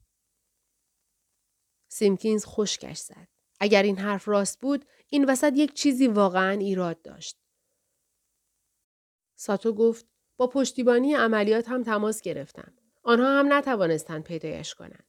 سیمکینز 1.88 2.46
خشکش 2.46 2.98
زد. 2.98 3.28
اگر 3.60 3.84
این 3.84 3.98
حرف 3.98 4.28
راست 4.28 4.60
بود، 4.60 4.86
این 5.08 5.26
وسط 5.30 5.54
یک 5.56 5.74
چیزی 5.74 6.08
واقعا 6.08 6.52
ایراد 6.52 7.02
داشت. 7.02 7.42
ساتو 9.43 9.73
گفت 9.73 10.06
با 10.38 10.47
پشتیبانی 10.47 11.13
عملیات 11.13 11.69
هم 11.69 11.84
تماس 11.84 12.21
گرفتم. 12.21 12.73
آنها 13.03 13.39
هم 13.39 13.53
نتوانستند 13.53 14.23
پیدایش 14.23 14.73
کنند. 14.73 15.08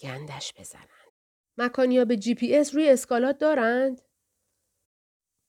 گندش 0.00 0.54
بزنند. 0.58 1.12
مکان‌یاب 1.58 2.16
جی 2.16 2.34
پی 2.34 2.56
اس 2.56 2.74
روی 2.74 2.90
Escalade 2.90 3.38
دارند؟ 3.38 4.02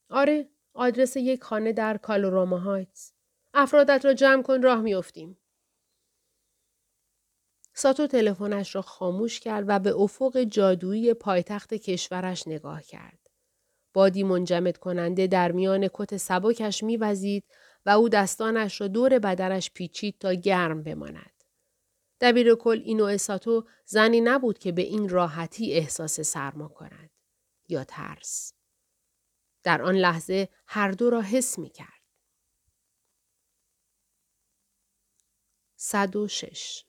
آره، 0.09 0.49
آدرس 0.73 1.15
یک 1.15 1.43
خانه 1.43 1.73
در 1.73 1.97
کالوراما 1.97 2.57
هایتس. 2.57 3.13
افرادت 3.53 4.05
را 4.05 4.13
جمع 4.13 4.43
کن 4.43 4.61
راه 4.61 4.81
میافتیم. 4.81 5.37
ساتو 7.73 8.07
تلفنش 8.07 8.75
را 8.75 8.81
خاموش 8.81 9.39
کرد 9.39 9.65
و 9.67 9.79
به 9.79 9.95
افق 9.95 10.43
جادویی 10.43 11.13
پایتخت 11.13 11.73
کشورش 11.73 12.47
نگاه 12.47 12.83
کرد. 12.83 13.22
بادی 13.93 14.23
منجمد 14.23 14.77
کننده 14.77 15.27
در 15.27 15.51
میان 15.51 15.89
کت 15.93 16.17
سبکش 16.17 16.83
میوزید 16.83 17.43
و 17.85 17.89
او 17.89 18.09
دستانش 18.09 18.81
را 18.81 18.87
دور 18.87 19.19
بدنش 19.19 19.71
پیچید 19.71 20.17
تا 20.19 20.33
گرم 20.33 20.83
بماند. 20.83 21.43
دبیر 22.21 22.55
کل 22.55 22.81
اینو 22.85 23.17
ساتو 23.17 23.67
زنی 23.85 24.21
نبود 24.21 24.59
که 24.59 24.71
به 24.71 24.81
این 24.81 25.09
راحتی 25.09 25.73
احساس 25.73 26.19
سرما 26.19 26.67
کند 26.67 27.09
یا 27.69 27.83
ترس. 27.83 28.53
در 29.63 29.81
آن 29.81 29.95
لحظه 29.95 30.49
هر 30.67 30.91
دو 30.91 31.09
را 31.09 31.21
حس 31.21 31.59
می 31.59 31.69
کرد. 31.69 32.03
106 35.77 36.85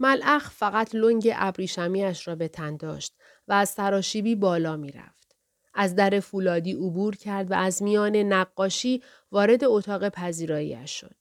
ملعخ 0.00 0.50
فقط 0.50 0.94
لنگ 0.94 1.32
ابریشمیاش 1.34 2.28
را 2.28 2.34
به 2.34 2.48
تن 2.48 2.76
داشت 2.76 3.14
و 3.48 3.52
از 3.52 3.68
سراشیبی 3.68 4.34
بالا 4.34 4.76
می 4.76 4.92
رفت. 4.92 5.36
از 5.74 5.94
در 5.94 6.20
فولادی 6.20 6.72
عبور 6.72 7.16
کرد 7.16 7.50
و 7.50 7.54
از 7.54 7.82
میان 7.82 8.16
نقاشی 8.16 9.02
وارد 9.32 9.64
اتاق 9.64 10.08
پذیراییش 10.08 10.90
شد. 11.00 11.16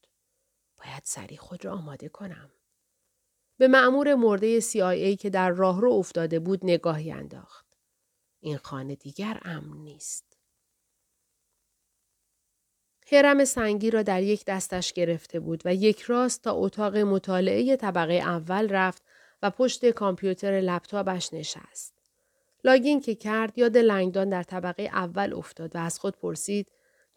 باید 0.77 1.03
سری 1.05 1.37
خود 1.37 1.65
را 1.65 1.73
آماده 1.73 2.09
کنم. 2.09 2.51
به 3.57 3.67
معمور 3.67 4.15
مرده 4.15 4.59
CIA 4.59 5.17
که 5.19 5.29
در 5.29 5.49
راهرو 5.49 5.93
افتاده 5.93 6.39
بود 6.39 6.59
نگاهی 6.63 7.11
انداخت. 7.11 7.77
این 8.39 8.57
خانه 8.57 8.95
دیگر 8.95 9.39
امن 9.45 9.77
نیست. 9.77 10.37
هرم 13.11 13.45
سنگی 13.45 13.91
را 13.91 14.01
در 14.01 14.23
یک 14.23 14.45
دستش 14.45 14.93
گرفته 14.93 15.39
بود 15.39 15.61
و 15.65 15.75
یک 15.75 16.01
راست 16.01 16.43
تا 16.43 16.51
اتاق 16.51 16.97
مطالعه 16.97 17.75
طبقه 17.75 18.13
اول 18.13 18.69
رفت 18.69 19.03
و 19.41 19.49
پشت 19.49 19.89
کامپیوتر 19.89 20.61
لپتاپش 20.61 21.33
نشست. 21.33 21.96
لاگین 22.63 23.01
که 23.01 23.15
کرد 23.15 23.57
یاد 23.57 23.77
لنگدان 23.77 24.29
در 24.29 24.43
طبقه 24.43 24.83
اول 24.83 25.33
افتاد 25.33 25.75
و 25.75 25.79
از 25.79 25.99
خود 25.99 26.17
پرسید 26.17 26.67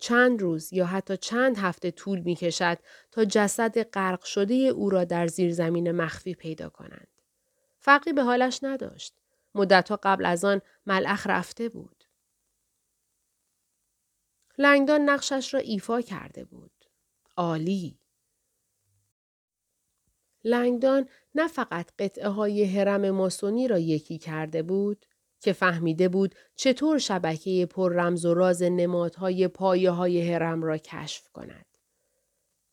چند 0.01 0.43
روز 0.43 0.73
یا 0.73 0.87
حتی 0.87 1.17
چند 1.17 1.59
هفته 1.59 1.91
طول 1.91 2.21
می 2.21 2.35
کشد 2.37 2.79
تا 3.11 3.25
جسد 3.25 3.83
غرق 3.83 4.25
شده 4.25 4.55
او 4.55 4.91
را 4.91 5.05
در 5.05 5.27
زیرزمین 5.27 5.91
مخفی 5.91 6.35
پیدا 6.35 6.69
کنند. 6.69 7.09
فرقی 7.79 8.13
به 8.13 8.23
حالش 8.23 8.61
نداشت. 8.63 9.15
مدتها 9.55 10.01
قبل 10.03 10.27
از 10.27 10.45
آن 10.45 10.61
ملخ 10.87 11.27
رفته 11.27 11.69
بود. 11.69 12.05
لنگدان 14.59 15.01
نقشش 15.01 15.55
را 15.55 15.61
ایفا 15.61 16.01
کرده 16.01 16.45
بود. 16.45 16.85
عالی. 17.37 17.99
لنگدان 20.45 21.09
نه 21.35 21.49
فقط 21.49 21.91
قطعه 21.99 22.29
های 22.29 22.65
هرم 22.65 23.11
ماسونی 23.11 23.69
را 23.69 23.79
یکی 23.79 24.19
کرده 24.19 24.63
بود 24.63 25.07
که 25.41 25.53
فهمیده 25.53 26.09
بود 26.09 26.35
چطور 26.55 26.99
شبکه 26.99 27.67
پر 27.71 27.93
رمز 27.95 28.25
و 28.25 28.35
راز 28.35 28.63
نمادهای 28.63 29.49
پایه 29.49 29.91
های 29.91 30.33
هرم 30.33 30.63
را 30.63 30.79
کشف 30.79 31.29
کند. 31.29 31.67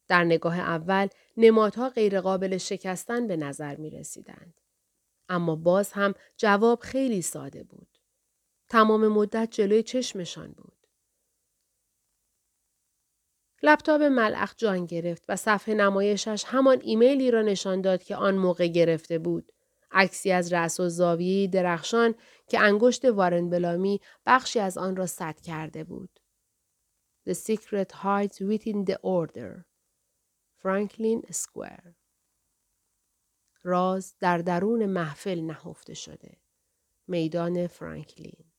در 0.07 0.23
نگاه 0.23 0.59
اول 0.59 1.07
نمادها 1.37 1.89
غیرقابل 1.89 2.57
شکستن 2.57 3.27
به 3.27 3.37
نظر 3.37 3.75
می 3.75 3.89
رسیدند. 3.89 4.61
اما 5.29 5.55
باز 5.55 5.91
هم 5.91 6.13
جواب 6.37 6.79
خیلی 6.79 7.21
ساده 7.21 7.63
بود. 7.63 7.87
تمام 8.69 9.07
مدت 9.07 9.47
جلوی 9.51 9.83
چشمشان 9.83 10.51
بود. 10.51 10.77
لپتاپ 13.63 14.01
ملعق 14.01 14.53
جان 14.57 14.85
گرفت 14.85 15.23
و 15.29 15.35
صفحه 15.35 15.73
نمایشش 15.73 16.43
همان 16.47 16.81
ایمیلی 16.81 17.31
را 17.31 17.41
نشان 17.41 17.81
داد 17.81 18.03
که 18.03 18.15
آن 18.15 18.35
موقع 18.35 18.67
گرفته 18.67 19.19
بود. 19.19 19.51
عکسی 19.91 20.31
از 20.31 20.53
رأس 20.53 20.79
و 20.79 20.89
زاویه 20.89 21.47
درخشان 21.47 22.15
که 22.47 22.59
انگشت 22.59 23.05
وارن 23.05 23.49
بلامی 23.49 24.01
بخشی 24.25 24.59
از 24.59 24.77
آن 24.77 24.95
را 24.95 25.05
سد 25.05 25.39
کرده 25.39 25.83
بود. 25.83 26.19
The 27.29 27.33
secret 27.33 27.91
hides 27.91 28.39
within 28.41 28.85
the 28.85 28.97
order. 29.01 29.65
Franklin 30.61 31.31
Square 31.31 31.93
راز 33.63 34.15
در 34.19 34.37
درون 34.37 34.85
محفل 34.85 35.41
نهفته 35.41 35.93
شده. 35.93 36.37
میدان 37.07 37.67
فرانکلین 37.67 38.51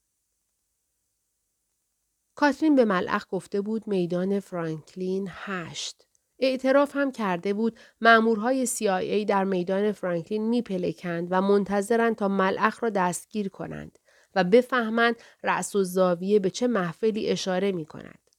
کاترین 2.34 2.76
به 2.76 2.84
ملعق 2.84 3.28
گفته 3.28 3.60
بود 3.60 3.88
میدان 3.88 4.40
فرانکلین 4.40 5.28
هشت. 5.30 6.07
اعتراف 6.38 6.96
هم 6.96 7.12
کرده 7.12 7.54
بود 7.54 7.78
مامورهای 8.00 8.66
CIA 8.66 9.26
در 9.28 9.44
میدان 9.44 9.92
فرانکلین 9.92 10.48
میپلکند 10.48 11.28
و 11.30 11.40
منتظرند 11.42 12.16
تا 12.16 12.28
ملعق 12.28 12.74
را 12.82 12.90
دستگیر 12.90 13.48
کنند 13.48 13.98
و 14.34 14.44
بفهمند 14.44 15.16
رأس 15.42 15.76
و 15.76 15.84
زاویه 15.84 16.38
به 16.38 16.50
چه 16.50 16.66
محفلی 16.66 17.28
اشاره 17.28 17.72
می 17.72 17.86
کند. 17.86 18.30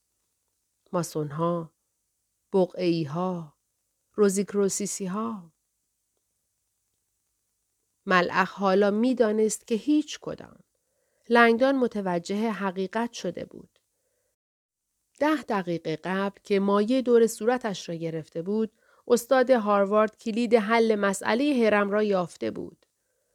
ماسونها، 0.91 1.73
بقعی 2.53 3.03
ها، 3.03 3.57
روزیکروسیسی 4.13 5.05
ها. 5.05 5.51
ملعق 8.05 8.47
حالا 8.47 8.91
می‌دانست 8.91 9.67
که 9.67 9.75
هیچ 9.75 10.19
کدام. 10.19 10.59
لنگدان 11.29 11.75
متوجه 11.75 12.49
حقیقت 12.49 13.13
شده 13.13 13.45
بود. 13.45 13.68
ده 15.19 15.41
دقیقه 15.41 15.95
قبل 15.95 16.39
که 16.43 16.59
مایه 16.59 17.01
دور 17.01 17.27
صورتش 17.27 17.89
را 17.89 17.95
گرفته 17.95 18.41
بود، 18.41 18.71
استاد 19.07 19.49
هاروارد 19.49 20.17
کلید 20.17 20.55
حل 20.55 20.95
مسئله 20.95 21.63
هرم 21.65 21.91
را 21.91 22.03
یافته 22.03 22.51
بود. 22.51 22.85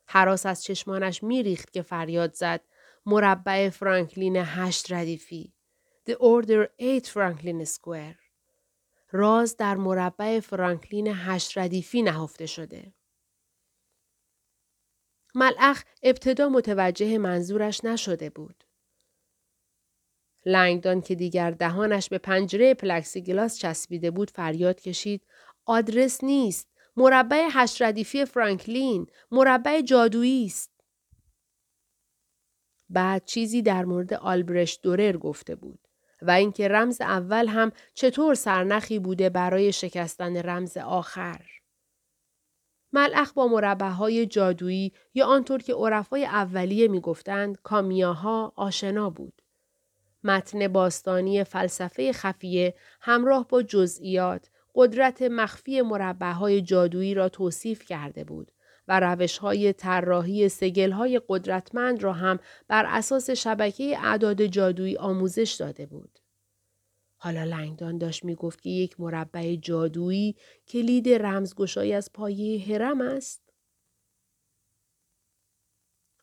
حراس 0.07 0.47
از 0.47 0.65
چشمانش 0.65 1.23
میریخت 1.23 1.73
که 1.73 1.83
فریاد 1.83 2.35
زد 2.35 2.61
مربع 3.07 3.69
فرانکلین 3.69 4.37
هشت 4.37 4.93
ردیفی. 4.93 5.53
The 6.11 6.15
Order 6.15 6.69
8 6.81 7.07
فرانکلین 7.07 7.65
Square. 7.65 8.17
راز 9.13 9.57
در 9.57 9.75
مربع 9.75 10.41
فرانکلین 10.41 11.09
هشت 11.15 11.59
ردیفی 11.59 12.03
نهفته 12.03 12.47
شده. 12.47 12.93
مالاخ 15.35 15.85
ابتدا 16.03 16.49
متوجه 16.49 17.19
منظورش 17.19 17.85
نشده 17.85 18.31
بود. 18.31 18.65
لنگدان 20.47 21.01
که 21.01 21.15
دیگر 21.15 21.51
دهانش 21.51 22.09
به 22.09 22.19
پنجره 22.19 22.75
پلکسیگلاس 22.75 23.59
چسبیده 23.59 24.11
بود 24.11 24.31
فریاد 24.31 24.81
کشید. 24.81 25.23
آدرس 25.65 26.25
نیست. 26.25 26.69
مربع 26.97 27.49
هشت 27.53 27.83
ردیفی 27.83 28.25
فرانکلین. 28.25 29.07
مربع 29.31 29.81
جادویی 29.81 30.47
است. 30.47 30.71
بعد 32.89 33.25
چیزی 33.25 33.63
در 33.63 33.85
مورد 33.85 34.15
آلبرشت 34.15 34.83
دورر 34.83 35.17
گفته 35.17 35.55
بود 35.55 35.89
و 36.23 36.31
اینکه 36.31 36.69
رمز 36.69 37.01
اول 37.01 37.49
هم 37.49 37.73
چطور 37.95 38.35
سرنخی 38.35 38.99
بوده 38.99 39.31
برای 39.31 39.73
شکستن 39.73 40.37
رمز 40.37 40.77
آخر. 40.77 41.47
ملعخ 42.93 43.33
با 43.33 43.47
مربع 43.47 43.89
های 43.89 44.27
جادویی 44.27 44.93
یا 45.15 45.27
آنطور 45.27 45.63
که 45.63 45.75
عرفای 45.75 46.25
اولیه 46.25 46.89
می‌گفتند 46.89 47.59
کامیاها 47.63 48.53
آشنا 48.57 49.11
بود. 49.11 49.44
متن 50.25 50.69
باستانی 50.69 51.45
فلسفه 51.45 52.13
خفیه 52.13 52.75
همراه 53.01 53.49
با 53.49 53.63
جزئیات 53.63 54.51
قدرت 54.75 55.23
مخفی 55.23 55.83
مربعهای 55.83 56.61
جادویی 56.61 57.15
را 57.15 57.29
توصیف 57.29 57.85
کرده 57.85 58.25
بود 58.25 58.53
و 58.89 59.01
روش 59.01 59.39
های 59.39 59.73
طراحی 59.73 60.49
سگل 60.49 60.91
های 60.91 61.21
قدرتمند 61.29 62.03
را 62.03 62.13
هم 62.13 62.39
بر 62.69 62.85
اساس 62.89 63.31
شبکه 63.31 63.99
اعداد 63.99 64.47
جادویی 64.47 64.97
آموزش 64.97 65.57
داده 65.61 65.87
بود. 65.87 66.19
حالا 67.17 67.45
لنگدان 67.45 67.99
داشت 67.99 68.25
می 68.25 68.35
گفت 68.35 68.63
که 68.63 68.71
یک 68.71 69.01
مربع 69.01 69.55
جادویی 69.55 70.37
کلید 70.69 71.09
رمزگشایی 71.09 71.93
از 71.93 72.13
پایه 72.13 72.67
هرم 72.67 73.01
است. 73.01 73.44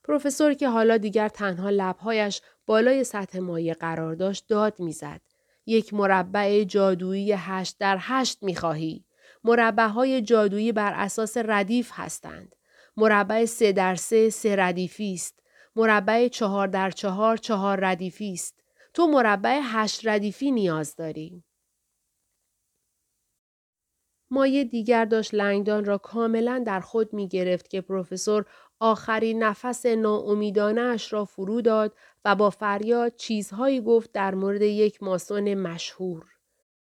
پروفسور 0.03 0.53
که 0.53 0.69
حالا 0.69 0.97
دیگر 0.97 1.27
تنها 1.29 1.69
لبهایش 1.69 2.41
بالای 2.65 3.03
سطح 3.03 3.39
مایه 3.39 3.73
قرار 3.73 4.15
داشت 4.15 4.47
داد 4.47 4.79
می‌زد. 4.79 5.21
یک 5.65 5.93
مربع 5.93 6.63
جادویی 6.63 7.33
هشت 7.37 7.75
در 7.79 7.97
هشت 7.99 8.43
می‌خواهی. 8.43 9.05
مربع 9.43 9.87
های 9.87 10.21
جادویی 10.21 10.71
بر 10.71 10.93
اساس 10.95 11.37
ردیف 11.37 11.91
هستند. 11.93 12.55
مربع 12.97 13.45
سه 13.45 13.71
در 13.71 13.95
سه 13.95 14.29
سه 14.29 14.55
ردیفی 14.55 15.13
است. 15.13 15.39
مربع 15.75 16.27
چهار 16.27 16.67
در 16.67 16.91
چهار 16.91 17.37
چهار 17.37 17.79
ردیفی 17.79 18.33
است. 18.33 18.59
تو 18.93 19.07
مربع 19.07 19.59
هشت 19.63 20.07
ردیفی 20.07 20.51
نیاز 20.51 20.95
داری. 20.95 21.43
مایه 24.31 24.63
دیگر 24.63 25.05
داشت 25.05 25.33
لنگدان 25.33 25.85
را 25.85 25.97
کاملا 25.97 26.63
در 26.65 26.79
خود 26.79 27.13
می 27.13 27.27
گرفت 27.27 27.69
که 27.69 27.81
پروفسور 27.81 28.45
آخرین 28.83 29.43
نفس 29.43 29.85
ناامیدانش 29.85 31.13
را 31.13 31.25
فرو 31.25 31.61
داد 31.61 31.95
و 32.25 32.35
با 32.35 32.49
فریاد 32.49 33.15
چیزهایی 33.15 33.81
گفت 33.81 34.11
در 34.11 34.35
مورد 34.35 34.61
یک 34.61 35.03
ماسون 35.03 35.53
مشهور. 35.53 36.25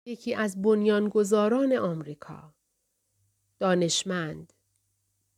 یکی 0.05 0.33
از 0.33 0.61
بنیانگذاران 0.61 1.73
آمریکا. 1.73 2.53
دانشمند. 3.59 4.53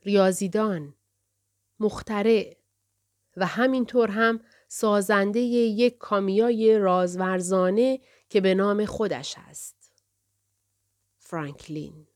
ریاضیدان. 0.04 0.94
مخترع. 1.80 2.56
و 3.38 3.46
همینطور 3.46 4.10
هم 4.10 4.40
سازنده 4.68 5.40
یک 5.40 5.98
کامیای 5.98 6.80
رازورزانه 6.80 8.00
که 8.30 8.42
به 8.42 8.56
نام 8.56 8.86
خودش 8.86 9.36
است. 9.38 9.92
فرانکلین 11.18 12.08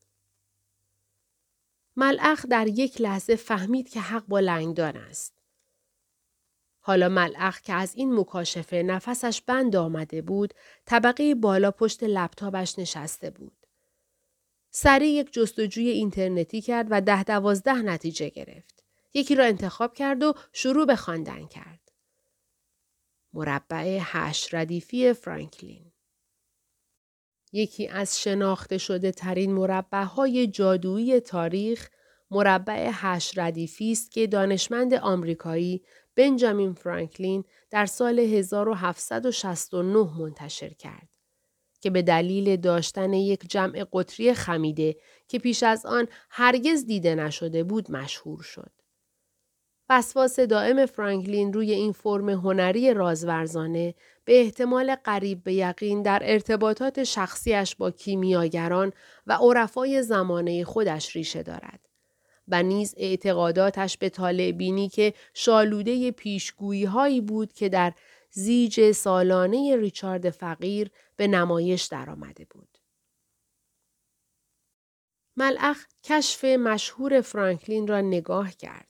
ملعخ 1.98 2.46
در 2.50 2.68
یک 2.68 3.02
لحظه 3.02 3.36
فهمید 3.36 3.90
که 3.90 4.00
حق 4.00 4.26
با 4.28 4.40
لنگدان 4.40 4.98
است. 4.98 5.34
حالا 6.80 7.10
ملعخ 7.10 7.62
که 7.62 7.74
از 7.74 7.96
این 7.96 8.20
مکاشفه 8.20 8.76
نفسش 8.76 9.42
بند 9.42 9.76
آمده 9.76 10.22
بود 10.22 10.54
طبقه 10.86 11.36
بالا 11.36 11.72
پشت 11.72 12.04
لپتاپش 12.04 12.80
نشسته 12.80 13.30
بود. 13.30 13.58
سریع 14.72 15.10
یک 15.10 15.34
جستجوی 15.34 15.90
اینترنتی 15.90 16.62
کرد 16.62 16.88
و 16.90 17.02
ده 17.02 17.24
دوازده 17.24 17.82
نتیجه 17.82 18.30
گرفت. 18.30 18.84
یکی 19.14 19.36
را 19.36 19.46
انتخاب 19.46 19.94
کرد 19.94 20.24
و 20.24 20.34
شروع 20.54 20.86
به 20.86 20.96
خواندن 20.96 21.48
کرد. 21.48 21.92
مربع 23.34 24.00
هشت 24.02 24.56
ردیفی 24.56 25.14
فرانکلین 25.14 25.92
یکی 27.58 27.88
از 27.88 28.22
شناخته 28.22 28.78
شده 28.78 29.12
ترین 29.12 29.54
مربع 29.54 30.04
های 30.04 30.48
جادویی 30.48 31.20
تاریخ 31.20 31.90
مربع 32.32 32.90
هشت 32.94 33.40
ردیفی 33.40 33.92
است 33.92 34.12
که 34.12 34.28
دانشمند 34.28 34.94
آمریکایی 34.94 35.84
بنجامین 36.16 36.74
فرانکلین 36.74 37.44
در 37.70 37.86
سال 37.86 38.20
1769 38.20 40.20
منتشر 40.20 40.70
کرد 40.70 41.10
که 41.82 41.90
به 41.90 42.02
دلیل 42.02 42.56
داشتن 42.56 43.14
یک 43.14 43.50
جمع 43.50 43.86
قطری 43.94 44.34
خمیده 44.34 44.96
که 45.28 45.40
پیش 45.40 45.64
از 45.64 45.86
آن 45.86 46.08
هرگز 46.30 46.86
دیده 46.86 47.16
نشده 47.16 47.64
بود 47.64 47.92
مشهور 47.92 48.42
شد. 48.42 48.72
وسواس 49.90 50.40
دائم 50.40 50.86
فرانکلین 50.86 51.54
روی 51.54 51.72
این 51.72 51.92
فرم 51.92 52.30
هنری 52.30 52.94
رازورزانه 52.94 53.96
به 54.26 54.40
احتمال 54.42 54.96
قریب 54.96 55.44
به 55.44 55.54
یقین 55.54 56.02
در 56.02 56.20
ارتباطات 56.24 57.04
شخصیش 57.04 57.76
با 57.76 57.92
کیمیاگران 57.92 58.94
و 59.28 59.34
عرفای 59.34 60.04
زمانه 60.04 60.64
خودش 60.64 61.16
ریشه 61.16 61.44
دارد. 61.44 61.80
و 62.48 62.64
نیز 62.64 62.94
اعتقاداتش 62.98 63.98
به 63.98 64.10
طالع 64.10 64.52
بینی 64.52 64.90
که 64.90 65.14
شالوده 65.34 66.12
پیشگویی 66.12 66.86
هایی 66.86 67.22
بود 67.22 67.54
که 67.54 67.70
در 67.70 67.94
زیج 68.32 68.92
سالانه 68.92 69.76
ریچارد 69.76 70.30
فقیر 70.30 70.92
به 71.16 71.28
نمایش 71.28 71.84
درآمده 71.84 72.46
بود. 72.50 72.78
ملعخ 75.38 75.86
کشف 76.04 76.46
مشهور 76.46 77.22
فرانکلین 77.22 77.88
را 77.88 78.02
نگاه 78.02 78.52
کرد. 78.52 78.87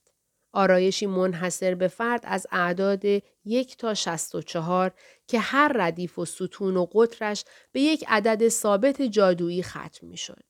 آرایشی 0.57 1.05
منحصر 1.05 1.75
به 1.75 1.87
فرد 1.87 2.21
از 2.23 2.47
اعداد 2.51 3.05
یک 3.45 3.77
تا 3.77 3.93
شست 3.93 4.35
و 4.35 4.41
چهار 4.41 4.93
که 5.27 5.39
هر 5.39 5.71
ردیف 5.75 6.19
و 6.19 6.25
ستون 6.25 6.77
و 6.77 6.85
قطرش 6.85 7.45
به 7.71 7.81
یک 7.81 8.05
عدد 8.07 8.47
ثابت 8.47 9.01
جادویی 9.01 9.63
ختم 9.63 10.07
می 10.07 10.17
شد. 10.17 10.43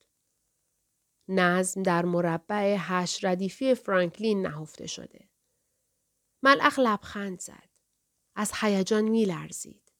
نظم 1.28 1.84
در 1.84 2.06
مربع 2.06 2.76
هشت 2.80 3.26
ردیفی 3.26 3.76
فرانکلین 3.76 4.41
نهفته 4.48 4.88
شده. 4.88 5.30
ملعخ 6.43 6.80
لبخند 6.80 7.39
زد. 7.39 7.70
از 8.36 8.52
هیجان 8.62 9.04
می 9.04 9.26
لرزید. 9.26 9.91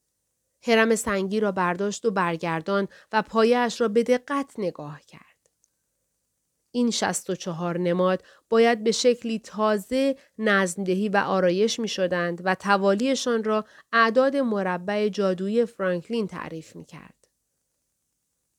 هرم 0.62 0.96
سنگی 0.96 1.40
را 1.40 1.52
برداشت 1.52 2.06
و 2.06 2.12
برگردان 2.12 2.88
و 3.12 3.22
پایش 3.22 3.82
را 3.82 3.88
به 3.88 4.04
دقت 4.04 4.54
نگاه 4.58 5.02
کرد. 5.02 5.27
این 6.78 6.92
شست 6.92 7.30
و 7.30 7.36
چهار 7.36 7.78
نماد 7.80 8.24
باید 8.50 8.84
به 8.84 8.92
شکلی 8.92 9.40
تازه 9.40 10.16
نظمدهی 10.38 11.10
و 11.10 11.18
آرایش 11.18 11.80
می 11.80 11.88
شدند 11.88 12.42
و 12.46 12.56
توالیشان 12.56 13.44
را 13.44 13.66
اعداد 13.94 14.36
مربع 14.36 15.10
جادویی 15.10 15.66
فرانکلین 15.66 16.28
تعریف 16.28 16.76
می 16.76 16.86
کرد. 16.86 17.28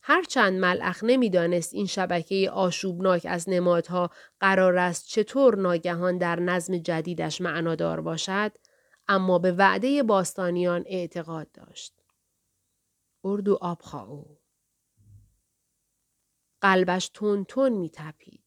هرچند 0.02 0.60
ملعخ 0.60 1.04
نمی‌دانست 1.04 1.74
این 1.74 1.86
شبکه 1.86 2.50
آشوبناک 2.50 3.26
از 3.28 3.48
نمادها 3.48 4.10
قرار 4.40 4.78
است 4.78 5.08
چطور 5.08 5.56
ناگهان 5.56 6.18
در 6.18 6.40
نظم 6.40 6.78
جدیدش 6.78 7.40
معنادار 7.40 8.00
باشد 8.00 8.52
اما 9.08 9.38
به 9.38 9.52
وعده 9.52 10.02
باستانیان 10.02 10.84
اعتقاد 10.86 11.52
داشت. 11.52 11.94
اردو 13.24 13.58
آبخاو 13.60 14.37
قلبش 16.60 17.08
تون 17.08 17.44
تون 17.44 17.72
می 17.72 17.90
تپید. 17.90 18.42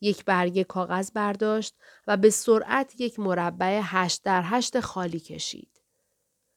یک 0.00 0.24
برگ 0.24 0.62
کاغذ 0.62 1.10
برداشت 1.10 1.74
و 2.06 2.16
به 2.16 2.30
سرعت 2.30 3.00
یک 3.00 3.18
مربع 3.18 3.80
هشت 3.84 4.22
در 4.22 4.42
هشت 4.44 4.80
خالی 4.80 5.20
کشید. 5.20 5.80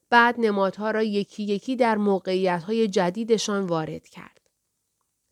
بعد 0.09 0.35
نمادها 0.37 0.91
را 0.91 1.03
یکی 1.03 1.43
یکی 1.43 1.75
در 1.75 1.97
موقعیت 1.97 2.63
های 2.63 2.87
جدیدشان 2.87 3.65
وارد 3.65 4.07
کرد. 4.07 4.49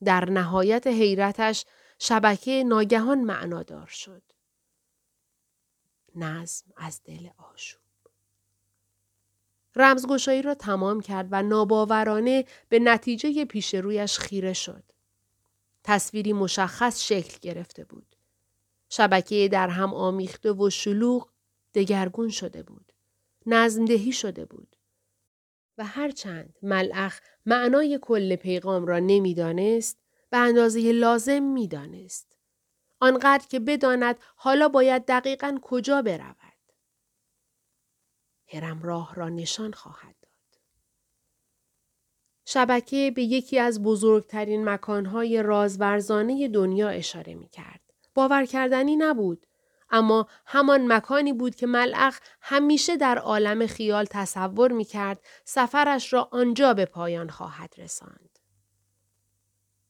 در 0.03 0.29
نهایت 0.29 0.87
حیرتش 0.87 1.65
شبکه 1.99 2.63
ناگهان 2.63 3.21
معنادار 3.21 3.87
شد. 3.87 4.21
نظم 6.15 6.65
از 6.77 7.01
دل 7.03 7.29
آشوب. 7.53 7.81
رمزگشایی 9.75 10.41
را 10.41 10.55
تمام 10.55 11.01
کرد 11.01 11.27
و 11.31 11.43
ناباورانه 11.43 12.45
به 12.69 12.79
نتیجه 12.79 13.45
پیش 13.45 13.75
رویش 13.75 14.19
خیره 14.19 14.53
شد. 14.53 14.83
تصویری 15.87 16.33
مشخص 16.33 17.03
شکل 17.03 17.37
گرفته 17.41 17.83
بود. 17.83 18.15
شبکه 18.89 19.49
در 19.51 19.67
هم 19.69 19.93
آمیخته 19.93 20.51
و 20.51 20.69
شلوغ 20.69 21.29
دگرگون 21.73 22.29
شده 22.29 22.63
بود. 22.63 22.93
نظمدهی 23.45 24.11
شده 24.11 24.45
بود. 24.45 24.75
و 25.77 25.85
هرچند 25.85 26.57
ملعخ 26.61 27.19
معنای 27.45 27.99
کل 28.01 28.35
پیغام 28.35 28.85
را 28.85 28.99
نمی‌دانست 28.99 29.97
به 30.29 30.37
اندازه 30.37 30.91
لازم 30.91 31.43
می‌دانست. 31.43 32.37
آنقدر 32.99 33.47
که 33.47 33.59
بداند 33.59 34.19
حالا 34.35 34.67
باید 34.67 35.05
دقیقا 35.05 35.57
کجا 35.61 36.01
برود. 36.01 36.57
هرم 38.47 38.81
راه 38.81 39.15
را 39.15 39.29
نشان 39.29 39.73
خواهد 39.73 40.16
شبکه 42.49 43.11
به 43.15 43.23
یکی 43.23 43.59
از 43.59 43.83
بزرگترین 43.83 44.69
مکانهای 44.69 45.43
رازورزانه 45.43 46.47
دنیا 46.47 46.89
اشاره 46.89 47.35
می 47.35 47.49
کرد. 47.49 47.81
باور 48.13 48.45
کردنی 48.45 48.95
نبود. 48.95 49.47
اما 49.89 50.27
همان 50.45 50.93
مکانی 50.93 51.33
بود 51.33 51.55
که 51.55 51.67
ملعخ 51.67 52.19
همیشه 52.41 52.97
در 52.97 53.17
عالم 53.17 53.67
خیال 53.67 54.05
تصور 54.05 54.71
می 54.71 54.85
کرد 54.85 55.19
سفرش 55.45 56.13
را 56.13 56.29
آنجا 56.31 56.73
به 56.73 56.85
پایان 56.85 57.29
خواهد 57.29 57.73
رساند. 57.77 58.39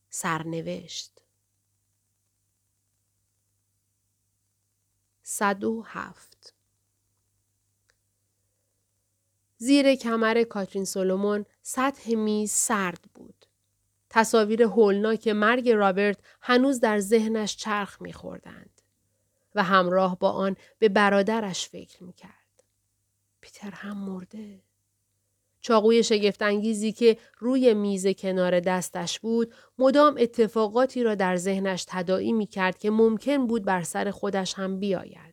سرنوشت 0.09 1.11
107 5.23 6.36
زیر 9.57 9.95
کمر 9.95 10.43
کاترین 10.43 10.85
سولومون 10.85 11.45
سطح 11.61 12.15
میز 12.15 12.51
سرد 12.51 13.05
بود. 13.13 13.45
تصاویر 14.09 14.63
هولناک 14.63 15.27
مرگ 15.27 15.69
رابرت 15.69 16.19
هنوز 16.41 16.79
در 16.79 16.99
ذهنش 16.99 17.55
چرخ 17.55 18.01
میخوردند 18.01 18.81
و 19.55 19.63
همراه 19.63 20.19
با 20.19 20.31
آن 20.31 20.55
به 20.79 20.89
برادرش 20.89 21.69
فکر 21.69 22.03
می‌کرد. 22.03 22.63
پیتر 23.41 23.71
هم 23.71 23.97
مرده. 23.97 24.61
چاقوی 25.61 26.03
شگفتانگیزی 26.03 26.91
که 26.91 27.17
روی 27.39 27.73
میز 27.73 28.07
کنار 28.07 28.59
دستش 28.59 29.19
بود 29.19 29.53
مدام 29.77 30.15
اتفاقاتی 30.19 31.03
را 31.03 31.15
در 31.15 31.35
ذهنش 31.35 31.85
تداعی 31.87 32.33
می 32.33 32.45
کرد 32.45 32.77
که 32.77 32.91
ممکن 32.91 33.47
بود 33.47 33.65
بر 33.65 33.83
سر 33.83 34.11
خودش 34.11 34.53
هم 34.53 34.79
بیاید. 34.79 35.26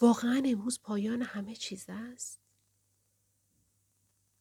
واقعا 0.00 0.42
امروز 0.46 0.80
پایان 0.82 1.22
همه 1.22 1.54
چیز 1.54 1.84
است؟ 1.88 2.40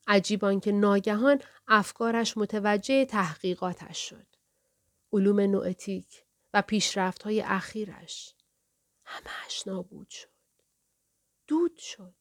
عجیبان 0.08 0.60
که 0.60 0.72
ناگهان 0.72 1.42
افکارش 1.68 2.38
متوجه 2.38 3.06
تحقیقاتش 3.06 4.10
شد. 4.10 4.28
علوم 5.14 5.40
نوئتیک 5.40 6.24
و 6.54 6.62
پیشرفت 6.62 7.24
های 7.24 7.42
اخیرش. 7.42 8.34
همهش 9.04 9.68
نابود 9.68 10.10
شد. 10.10 10.30
دود 11.48 11.78
شد. 11.78 12.14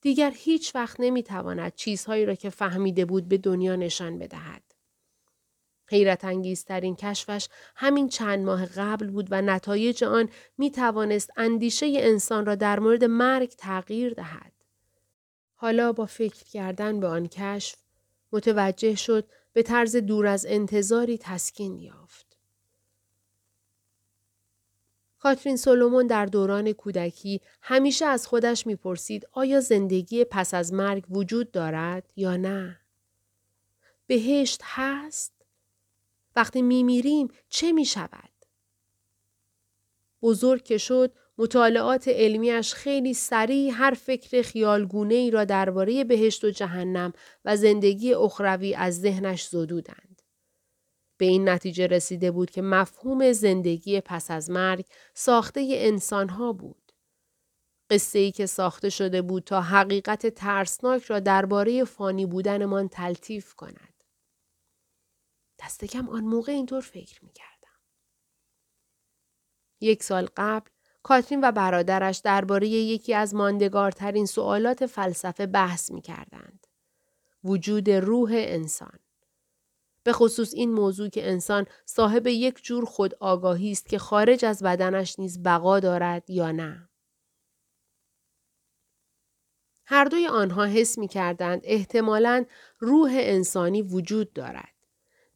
دیگر 0.00 0.32
هیچ 0.36 0.74
وقت 0.74 0.96
نمی‌تواند 1.00 1.74
چیزهایی 1.74 2.26
را 2.26 2.34
که 2.34 2.50
فهمیده 2.50 3.04
بود 3.04 3.28
به 3.28 3.38
دنیا 3.38 3.76
نشان 3.76 4.18
بدهد. 4.18 4.65
حیرت 5.88 6.24
انگیزترین 6.24 6.96
کشفش 6.96 7.48
همین 7.76 8.08
چند 8.08 8.44
ماه 8.44 8.66
قبل 8.66 9.06
بود 9.06 9.28
و 9.30 9.42
نتایج 9.42 10.04
آن 10.04 10.28
می 10.58 10.70
توانست 10.70 11.30
اندیشه 11.36 11.86
انسان 11.96 12.46
را 12.46 12.54
در 12.54 12.80
مورد 12.80 13.04
مرگ 13.04 13.48
تغییر 13.48 14.14
دهد. 14.14 14.52
حالا 15.54 15.92
با 15.92 16.06
فکر 16.06 16.44
کردن 16.44 17.00
به 17.00 17.06
آن 17.06 17.28
کشف 17.28 17.76
متوجه 18.32 18.94
شد 18.94 19.28
به 19.52 19.62
طرز 19.62 19.96
دور 19.96 20.26
از 20.26 20.46
انتظاری 20.48 21.18
تسکین 21.18 21.78
یافت. 21.78 22.26
کاترین 25.18 25.56
سولومون 25.56 26.06
در 26.06 26.26
دوران 26.26 26.72
کودکی 26.72 27.40
همیشه 27.62 28.06
از 28.06 28.26
خودش 28.26 28.66
می‌پرسید 28.66 29.28
آیا 29.32 29.60
زندگی 29.60 30.24
پس 30.24 30.54
از 30.54 30.72
مرگ 30.72 31.04
وجود 31.10 31.50
دارد 31.50 32.12
یا 32.16 32.36
نه؟ 32.36 32.80
بهشت 34.06 34.60
هست؟ 34.64 35.35
وقتی 36.36 36.62
میمیریم 36.62 37.28
چه 37.48 37.72
می 37.72 37.84
شود؟ 37.84 38.30
بزرگ 40.22 40.62
که 40.62 40.78
شد 40.78 41.12
مطالعات 41.38 42.08
علمیش 42.08 42.74
خیلی 42.74 43.14
سریع 43.14 43.72
هر 43.72 43.90
فکر 43.90 44.42
خیالگونه 44.42 45.14
ای 45.14 45.30
را 45.30 45.44
درباره 45.44 46.04
بهشت 46.04 46.44
و 46.44 46.50
جهنم 46.50 47.12
و 47.44 47.56
زندگی 47.56 48.14
اخروی 48.14 48.74
از 48.74 49.00
ذهنش 49.00 49.46
زدودند. 49.46 50.22
به 51.16 51.26
این 51.26 51.48
نتیجه 51.48 51.86
رسیده 51.86 52.30
بود 52.30 52.50
که 52.50 52.62
مفهوم 52.62 53.32
زندگی 53.32 54.00
پس 54.00 54.30
از 54.30 54.50
مرگ 54.50 54.84
ساخته 55.14 55.66
انسانها 55.70 56.52
بود. 56.52 56.92
قصه 57.90 58.18
ای 58.18 58.30
که 58.30 58.46
ساخته 58.46 58.88
شده 58.88 59.22
بود 59.22 59.44
تا 59.44 59.60
حقیقت 59.60 60.26
ترسناک 60.26 61.04
را 61.04 61.20
درباره 61.20 61.84
فانی 61.84 62.26
بودنمان 62.26 62.88
تلطیف 62.88 63.54
کند. 63.54 63.95
دست 65.64 65.84
کم 65.84 66.08
آن 66.08 66.24
موقع 66.24 66.52
اینطور 66.52 66.80
فکر 66.80 67.24
می 67.24 67.32
کردم. 67.32 67.80
یک 69.80 70.02
سال 70.02 70.28
قبل 70.36 70.70
کاترین 71.02 71.40
و 71.42 71.52
برادرش 71.52 72.18
درباره 72.18 72.68
یکی 72.68 73.14
از 73.14 73.34
ماندگارترین 73.34 74.26
سوالات 74.26 74.86
فلسفه 74.86 75.46
بحث 75.46 75.90
می 75.90 76.00
کردند. 76.00 76.66
وجود 77.44 77.90
روح 77.90 78.30
انسان. 78.34 78.98
به 80.02 80.12
خصوص 80.12 80.54
این 80.54 80.72
موضوع 80.72 81.08
که 81.08 81.28
انسان 81.28 81.66
صاحب 81.84 82.26
یک 82.26 82.62
جور 82.62 82.84
خود 82.84 83.14
آگاهی 83.14 83.72
است 83.72 83.86
که 83.86 83.98
خارج 83.98 84.44
از 84.44 84.62
بدنش 84.62 85.18
نیز 85.18 85.42
بقا 85.42 85.80
دارد 85.80 86.30
یا 86.30 86.52
نه. 86.52 86.88
هر 89.86 90.04
دوی 90.04 90.26
آنها 90.26 90.64
حس 90.64 90.98
می 90.98 91.08
کردند 91.08 91.60
احتمالاً 91.64 92.44
روح 92.78 93.10
انسانی 93.14 93.82
وجود 93.82 94.32
دارد. 94.32 94.75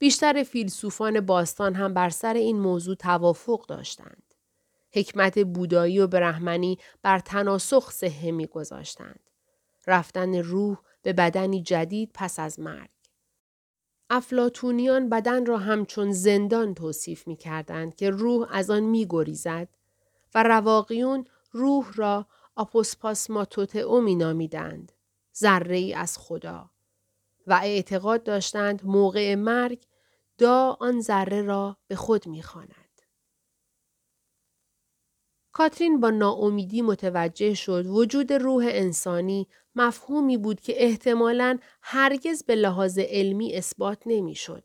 بیشتر 0.01 0.43
فیلسوفان 0.43 1.21
باستان 1.21 1.75
هم 1.75 1.95
بر 1.95 2.11
سر 2.11 2.35
این 2.35 2.61
موضوع 2.61 2.95
توافق 2.95 3.67
داشتند. 3.67 4.35
حکمت 4.93 5.39
بودایی 5.39 5.99
و 5.99 6.07
برهمنی 6.07 6.79
بر 7.03 7.19
تناسخ 7.19 7.91
صحه 7.91 8.31
می 8.31 8.47
گذاشتند. 8.47 9.31
رفتن 9.87 10.35
روح 10.35 10.79
به 11.03 11.13
بدنی 11.13 11.63
جدید 11.63 12.11
پس 12.15 12.39
از 12.39 12.61
مرگ. 12.61 12.91
افلاتونیان 14.11 15.09
بدن 15.09 15.47
را 15.47 15.59
همچون 15.59 16.13
زندان 16.13 16.75
توصیف 16.75 17.27
می 17.27 17.37
کردند 17.37 17.95
که 17.95 18.11
روح 18.11 18.49
از 18.51 18.71
آن 18.71 18.83
می 18.83 19.07
گریزد 19.11 19.69
و 20.35 20.43
رواقیون 20.43 21.25
روح 21.53 21.93
را 21.95 22.27
او 23.75 24.01
می 24.01 24.15
نامیدند. 24.15 24.93
ذره 25.37 25.77
ای 25.77 25.95
از 25.95 26.19
خدا. 26.19 26.71
و 27.47 27.61
اعتقاد 27.63 28.23
داشتند 28.23 28.85
موقع 28.85 29.35
مرگ 29.35 29.83
دا 30.41 30.77
آن 30.81 31.01
ذره 31.01 31.43
را 31.43 31.77
به 31.89 31.97
خود 31.97 32.27
می‌خواند. 32.27 33.01
کاترین 35.53 36.01
با 36.01 36.11
ناامیدی 36.11 36.83
متوجه 36.83 37.55
شد 37.55 37.87
وجود 37.87 38.33
روح 38.33 38.67
انسانی 38.69 39.49
مفهومی 39.75 40.37
بود 40.37 40.61
که 40.61 40.85
احتمالاً 40.85 41.59
هرگز 41.83 42.45
به 42.45 42.55
لحاظ 42.55 42.99
علمی 42.99 43.55
اثبات 43.55 44.03
نمی‌شد. 44.07 44.65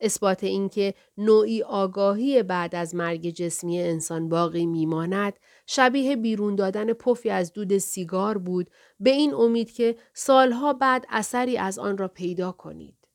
اثبات 0.00 0.44
اینکه 0.44 0.94
نوعی 1.16 1.62
آگاهی 1.62 2.42
بعد 2.42 2.74
از 2.74 2.94
مرگ 2.94 3.30
جسمی 3.30 3.80
انسان 3.82 4.28
باقی 4.28 4.66
میماند 4.66 5.38
شبیه 5.66 6.16
بیرون 6.16 6.54
دادن 6.56 6.92
پفی 6.92 7.30
از 7.30 7.52
دود 7.52 7.78
سیگار 7.78 8.38
بود 8.38 8.70
به 9.00 9.10
این 9.10 9.34
امید 9.34 9.72
که 9.72 9.96
سالها 10.14 10.72
بعد 10.72 11.06
اثری 11.08 11.58
از 11.58 11.78
آن 11.78 11.98
را 11.98 12.08
پیدا 12.08 12.52
کنید. 12.52 13.05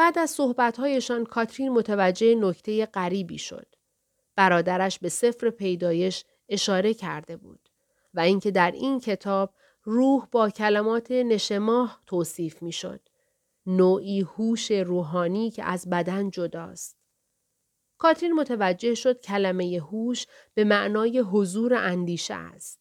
بعد 0.00 0.18
از 0.18 0.30
صحبتهایشان 0.30 1.24
کاترین 1.24 1.72
متوجه 1.72 2.34
نکته 2.34 2.86
غریبی 2.86 3.38
شد. 3.38 3.66
برادرش 4.36 4.98
به 4.98 5.08
سفر 5.08 5.50
پیدایش 5.50 6.24
اشاره 6.48 6.94
کرده 6.94 7.36
بود 7.36 7.68
و 8.14 8.20
اینکه 8.20 8.50
در 8.50 8.70
این 8.70 9.00
کتاب 9.00 9.54
روح 9.84 10.26
با 10.32 10.50
کلمات 10.50 11.10
نشماه 11.10 12.02
توصیف 12.06 12.62
می 12.62 12.72
شد. 12.72 13.00
نوعی 13.66 14.20
هوش 14.20 14.70
روحانی 14.70 15.50
که 15.50 15.64
از 15.64 15.90
بدن 15.90 16.30
جداست. 16.30 16.96
کاترین 17.98 18.32
متوجه 18.32 18.94
شد 18.94 19.20
کلمه 19.20 19.80
هوش 19.90 20.26
به 20.54 20.64
معنای 20.64 21.18
حضور 21.18 21.74
اندیشه 21.74 22.34
است. 22.34 22.80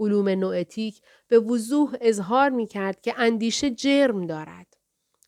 علوم 0.00 0.28
نوئتیک 0.28 1.00
به 1.28 1.38
وضوح 1.38 1.96
اظهار 2.00 2.50
می 2.50 2.66
کرد 2.66 3.00
که 3.00 3.14
اندیشه 3.16 3.70
جرم 3.70 4.26
دارد. 4.26 4.67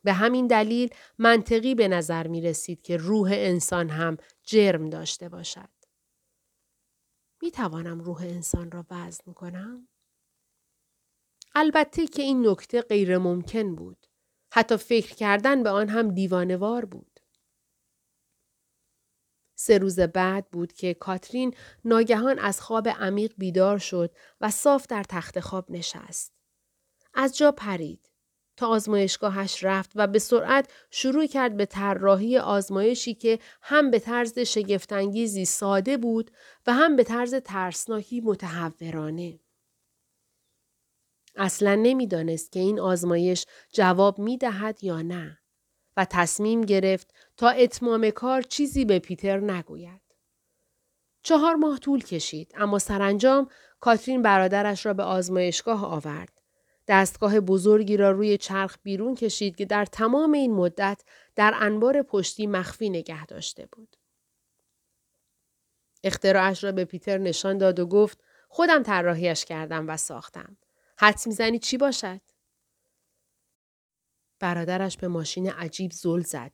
به 0.04 0.12
همین 0.12 0.46
دلیل 0.46 0.94
منطقی 1.18 1.74
به 1.74 1.88
نظر 1.88 2.26
می 2.26 2.40
رسید 2.40 2.82
که 2.82 2.96
روح 2.96 3.30
انسان 3.32 3.88
هم 3.88 4.16
جرم 4.42 4.90
داشته 4.90 5.28
باشد. 5.28 5.68
می 7.42 7.50
توانم 7.50 8.00
روح 8.00 8.22
انسان 8.22 8.70
را 8.70 8.86
وزن 8.90 9.32
کنم؟ 9.32 9.88
البته 11.54 12.06
که 12.06 12.22
این 12.22 12.48
نکته 12.48 12.82
غیر 12.82 13.18
ممکن 13.18 13.74
بود. 13.74 14.06
حتی 14.52 14.76
فکر 14.76 15.14
کردن 15.14 15.62
به 15.62 15.70
آن 15.70 15.88
هم 15.88 16.14
دیوانوار 16.14 16.84
بود. 16.84 17.20
سه 19.54 19.78
روز 19.78 20.00
بعد 20.00 20.50
بود 20.50 20.72
که 20.72 20.94
کاترین 20.94 21.54
ناگهان 21.84 22.38
از 22.38 22.60
خواب 22.60 22.88
عمیق 22.88 23.34
بیدار 23.38 23.78
شد 23.78 24.16
و 24.40 24.50
صاف 24.50 24.86
در 24.86 25.02
تخت 25.02 25.40
خواب 25.40 25.70
نشست. 25.70 26.34
از 27.14 27.36
جا 27.36 27.52
پرید. 27.52 28.09
تا 28.60 28.66
آزمایشگاهش 28.66 29.64
رفت 29.64 29.90
و 29.94 30.06
به 30.06 30.18
سرعت 30.18 30.70
شروع 30.90 31.26
کرد 31.26 31.56
به 31.56 31.66
طراحی 31.66 32.38
آزمایشی 32.38 33.14
که 33.14 33.38
هم 33.62 33.90
به 33.90 33.98
طرز 33.98 34.38
شگفتانگیزی 34.38 35.44
ساده 35.44 35.96
بود 35.96 36.30
و 36.66 36.72
هم 36.72 36.96
به 36.96 37.04
طرز 37.04 37.34
ترسناکی 37.34 38.20
متحورانه. 38.20 39.40
اصلا 41.36 41.74
نمی‌دانست 41.74 42.52
که 42.52 42.60
این 42.60 42.80
آزمایش 42.80 43.46
جواب 43.72 44.18
می 44.18 44.38
دهد 44.38 44.84
یا 44.84 45.02
نه 45.02 45.38
و 45.96 46.04
تصمیم 46.10 46.60
گرفت 46.60 47.14
تا 47.36 47.48
اتمام 47.48 48.10
کار 48.10 48.42
چیزی 48.42 48.84
به 48.84 48.98
پیتر 48.98 49.40
نگوید. 49.40 50.02
چهار 51.22 51.54
ماه 51.54 51.78
طول 51.78 52.00
کشید 52.00 52.52
اما 52.56 52.78
سرانجام 52.78 53.48
کاترین 53.80 54.22
برادرش 54.22 54.86
را 54.86 54.94
به 54.94 55.02
آزمایشگاه 55.02 55.86
آورد 55.86 56.39
دستگاه 56.90 57.40
بزرگی 57.40 57.96
را 57.96 58.10
روی 58.10 58.38
چرخ 58.38 58.76
بیرون 58.82 59.14
کشید 59.14 59.56
که 59.56 59.64
در 59.64 59.84
تمام 59.84 60.32
این 60.32 60.54
مدت 60.54 61.02
در 61.36 61.54
انبار 61.60 62.02
پشتی 62.02 62.46
مخفی 62.46 62.90
نگه 62.90 63.26
داشته 63.26 63.66
بود. 63.66 63.96
اختراعش 66.04 66.64
را 66.64 66.72
به 66.72 66.84
پیتر 66.84 67.18
نشان 67.18 67.58
داد 67.58 67.80
و 67.80 67.86
گفت 67.86 68.18
خودم 68.48 68.82
طراحیش 68.82 69.44
کردم 69.44 69.88
و 69.88 69.96
ساختم. 69.96 70.56
حدس 70.98 71.26
می‌زنی 71.26 71.58
چی 71.58 71.76
باشد؟ 71.76 72.20
برادرش 74.38 74.96
به 74.96 75.08
ماشین 75.08 75.50
عجیب 75.50 75.92
زل 75.92 76.20
زد. 76.20 76.52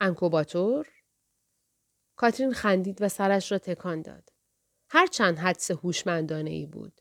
انکوباتور؟ 0.00 0.88
کاترین 2.16 2.52
خندید 2.52 3.02
و 3.02 3.08
سرش 3.08 3.52
را 3.52 3.58
تکان 3.58 4.02
داد. 4.02 4.32
هرچند 4.88 5.38
حدس 5.38 5.70
هوشمندانه 5.70 6.50
ای 6.50 6.66
بود. 6.66 7.00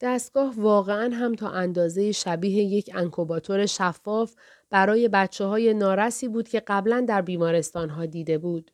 دستگاه 0.00 0.54
واقعا 0.56 1.14
هم 1.14 1.34
تا 1.34 1.50
اندازه 1.50 2.12
شبیه 2.12 2.62
یک 2.62 2.90
انکوباتور 2.94 3.66
شفاف 3.66 4.34
برای 4.70 5.08
بچه 5.08 5.44
های 5.44 5.74
نارسی 5.74 6.28
بود 6.28 6.48
که 6.48 6.60
قبلا 6.60 7.04
در 7.08 7.22
بیمارستان 7.22 7.90
ها 7.90 8.06
دیده 8.06 8.38
بود. 8.38 8.70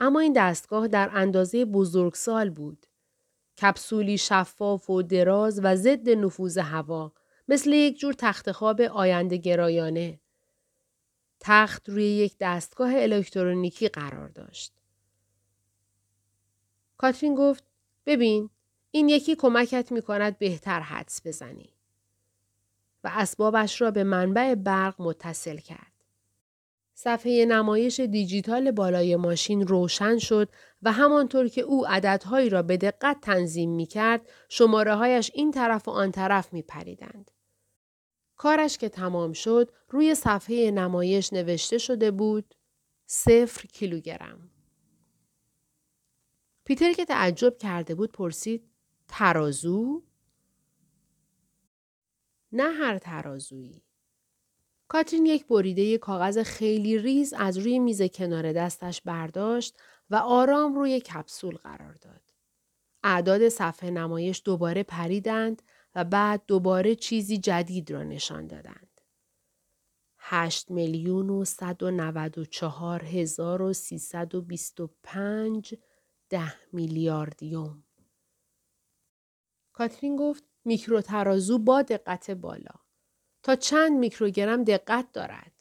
اما 0.00 0.20
این 0.20 0.32
دستگاه 0.32 0.88
در 0.88 1.10
اندازه 1.12 1.64
بزرگسال 1.64 2.50
بود. 2.50 2.86
کپسولی 3.62 4.18
شفاف 4.18 4.90
و 4.90 5.02
دراز 5.02 5.60
و 5.62 5.76
ضد 5.76 6.10
نفوذ 6.10 6.58
هوا 6.58 7.12
مثل 7.48 7.72
یک 7.72 7.98
جور 7.98 8.14
تخت 8.18 8.52
خواب 8.52 8.80
آینده 8.80 9.36
گرایانه. 9.36 10.20
تخت 11.40 11.88
روی 11.88 12.04
یک 12.04 12.36
دستگاه 12.40 12.90
الکترونیکی 12.94 13.88
قرار 13.88 14.28
داشت. 14.28 14.72
کاترین 16.96 17.34
گفت 17.34 17.64
ببین 18.06 18.50
این 18.94 19.08
یکی 19.08 19.36
کمکت 19.36 19.92
می 19.92 20.02
کند 20.02 20.38
بهتر 20.38 20.80
حدس 20.80 21.26
بزنی. 21.26 21.72
و 23.04 23.10
اسبابش 23.12 23.80
را 23.80 23.90
به 23.90 24.04
منبع 24.04 24.54
برق 24.54 24.94
متصل 24.98 25.56
کرد. 25.56 25.92
صفحه 26.94 27.44
نمایش 27.44 28.00
دیجیتال 28.00 28.70
بالای 28.70 29.16
ماشین 29.16 29.66
روشن 29.66 30.18
شد 30.18 30.48
و 30.82 30.92
همانطور 30.92 31.48
که 31.48 31.60
او 31.60 31.86
عددهایی 31.86 32.50
را 32.50 32.62
به 32.62 32.76
دقت 32.76 33.20
تنظیم 33.20 33.70
می 33.70 33.86
کرد 33.86 34.30
شماره 34.48 34.94
هایش 34.94 35.30
این 35.34 35.50
طرف 35.50 35.88
و 35.88 35.90
آن 35.90 36.10
طرف 36.12 36.52
می 36.52 36.62
پریدند. 36.62 37.30
کارش 38.36 38.78
که 38.78 38.88
تمام 38.88 39.32
شد 39.32 39.70
روی 39.88 40.14
صفحه 40.14 40.70
نمایش 40.70 41.32
نوشته 41.32 41.78
شده 41.78 42.10
بود 42.10 42.54
صفر 43.06 43.66
کیلوگرم. 43.66 44.50
پیتر 46.64 46.92
که 46.92 47.04
تعجب 47.04 47.58
کرده 47.58 47.94
بود 47.94 48.12
پرسید 48.12 48.71
ترازو؟ 49.14 50.02
نه 52.52 52.72
هر 52.72 52.98
ترازویی. 52.98 53.82
کاترین 54.88 55.26
یک 55.26 55.46
بریده 55.46 55.98
کاغذ 55.98 56.38
خیلی 56.38 56.98
ریز 56.98 57.32
از 57.32 57.58
روی 57.58 57.78
میز 57.78 58.02
کنار 58.02 58.52
دستش 58.52 59.02
برداشت 59.02 59.76
و 60.10 60.16
آرام 60.16 60.74
روی 60.74 61.00
کپسول 61.00 61.56
قرار 61.56 61.94
داد. 61.94 62.20
اعداد 63.02 63.48
صفحه 63.48 63.90
نمایش 63.90 64.42
دوباره 64.44 64.82
پریدند 64.82 65.62
و 65.94 66.04
بعد 66.04 66.42
دوباره 66.46 66.94
چیزی 66.94 67.38
جدید 67.38 67.90
را 67.90 68.02
نشان 68.02 68.46
دادند. 68.46 69.00
هشت 70.18 70.70
میلیون 70.70 71.30
و 71.30 71.44
صد 71.44 71.82
و 71.82 71.90
نود 71.90 72.38
و 72.38 72.44
چهار 72.44 73.04
هزار 73.04 73.62
و 73.62 73.72
سیصد 73.72 74.34
و 74.34 74.42
بیست 74.42 74.80
و 74.80 74.90
پنج 75.02 75.74
ده 76.28 76.54
میلیاردیوم. 76.72 77.84
کاترین 79.72 80.16
گفت 80.16 80.44
میکرو 80.64 81.00
ترازو 81.00 81.58
با 81.58 81.82
دقت 81.82 82.30
بالا. 82.30 82.74
تا 83.42 83.56
چند 83.56 83.92
میکروگرم 83.98 84.64
دقت 84.64 85.12
دارد. 85.12 85.51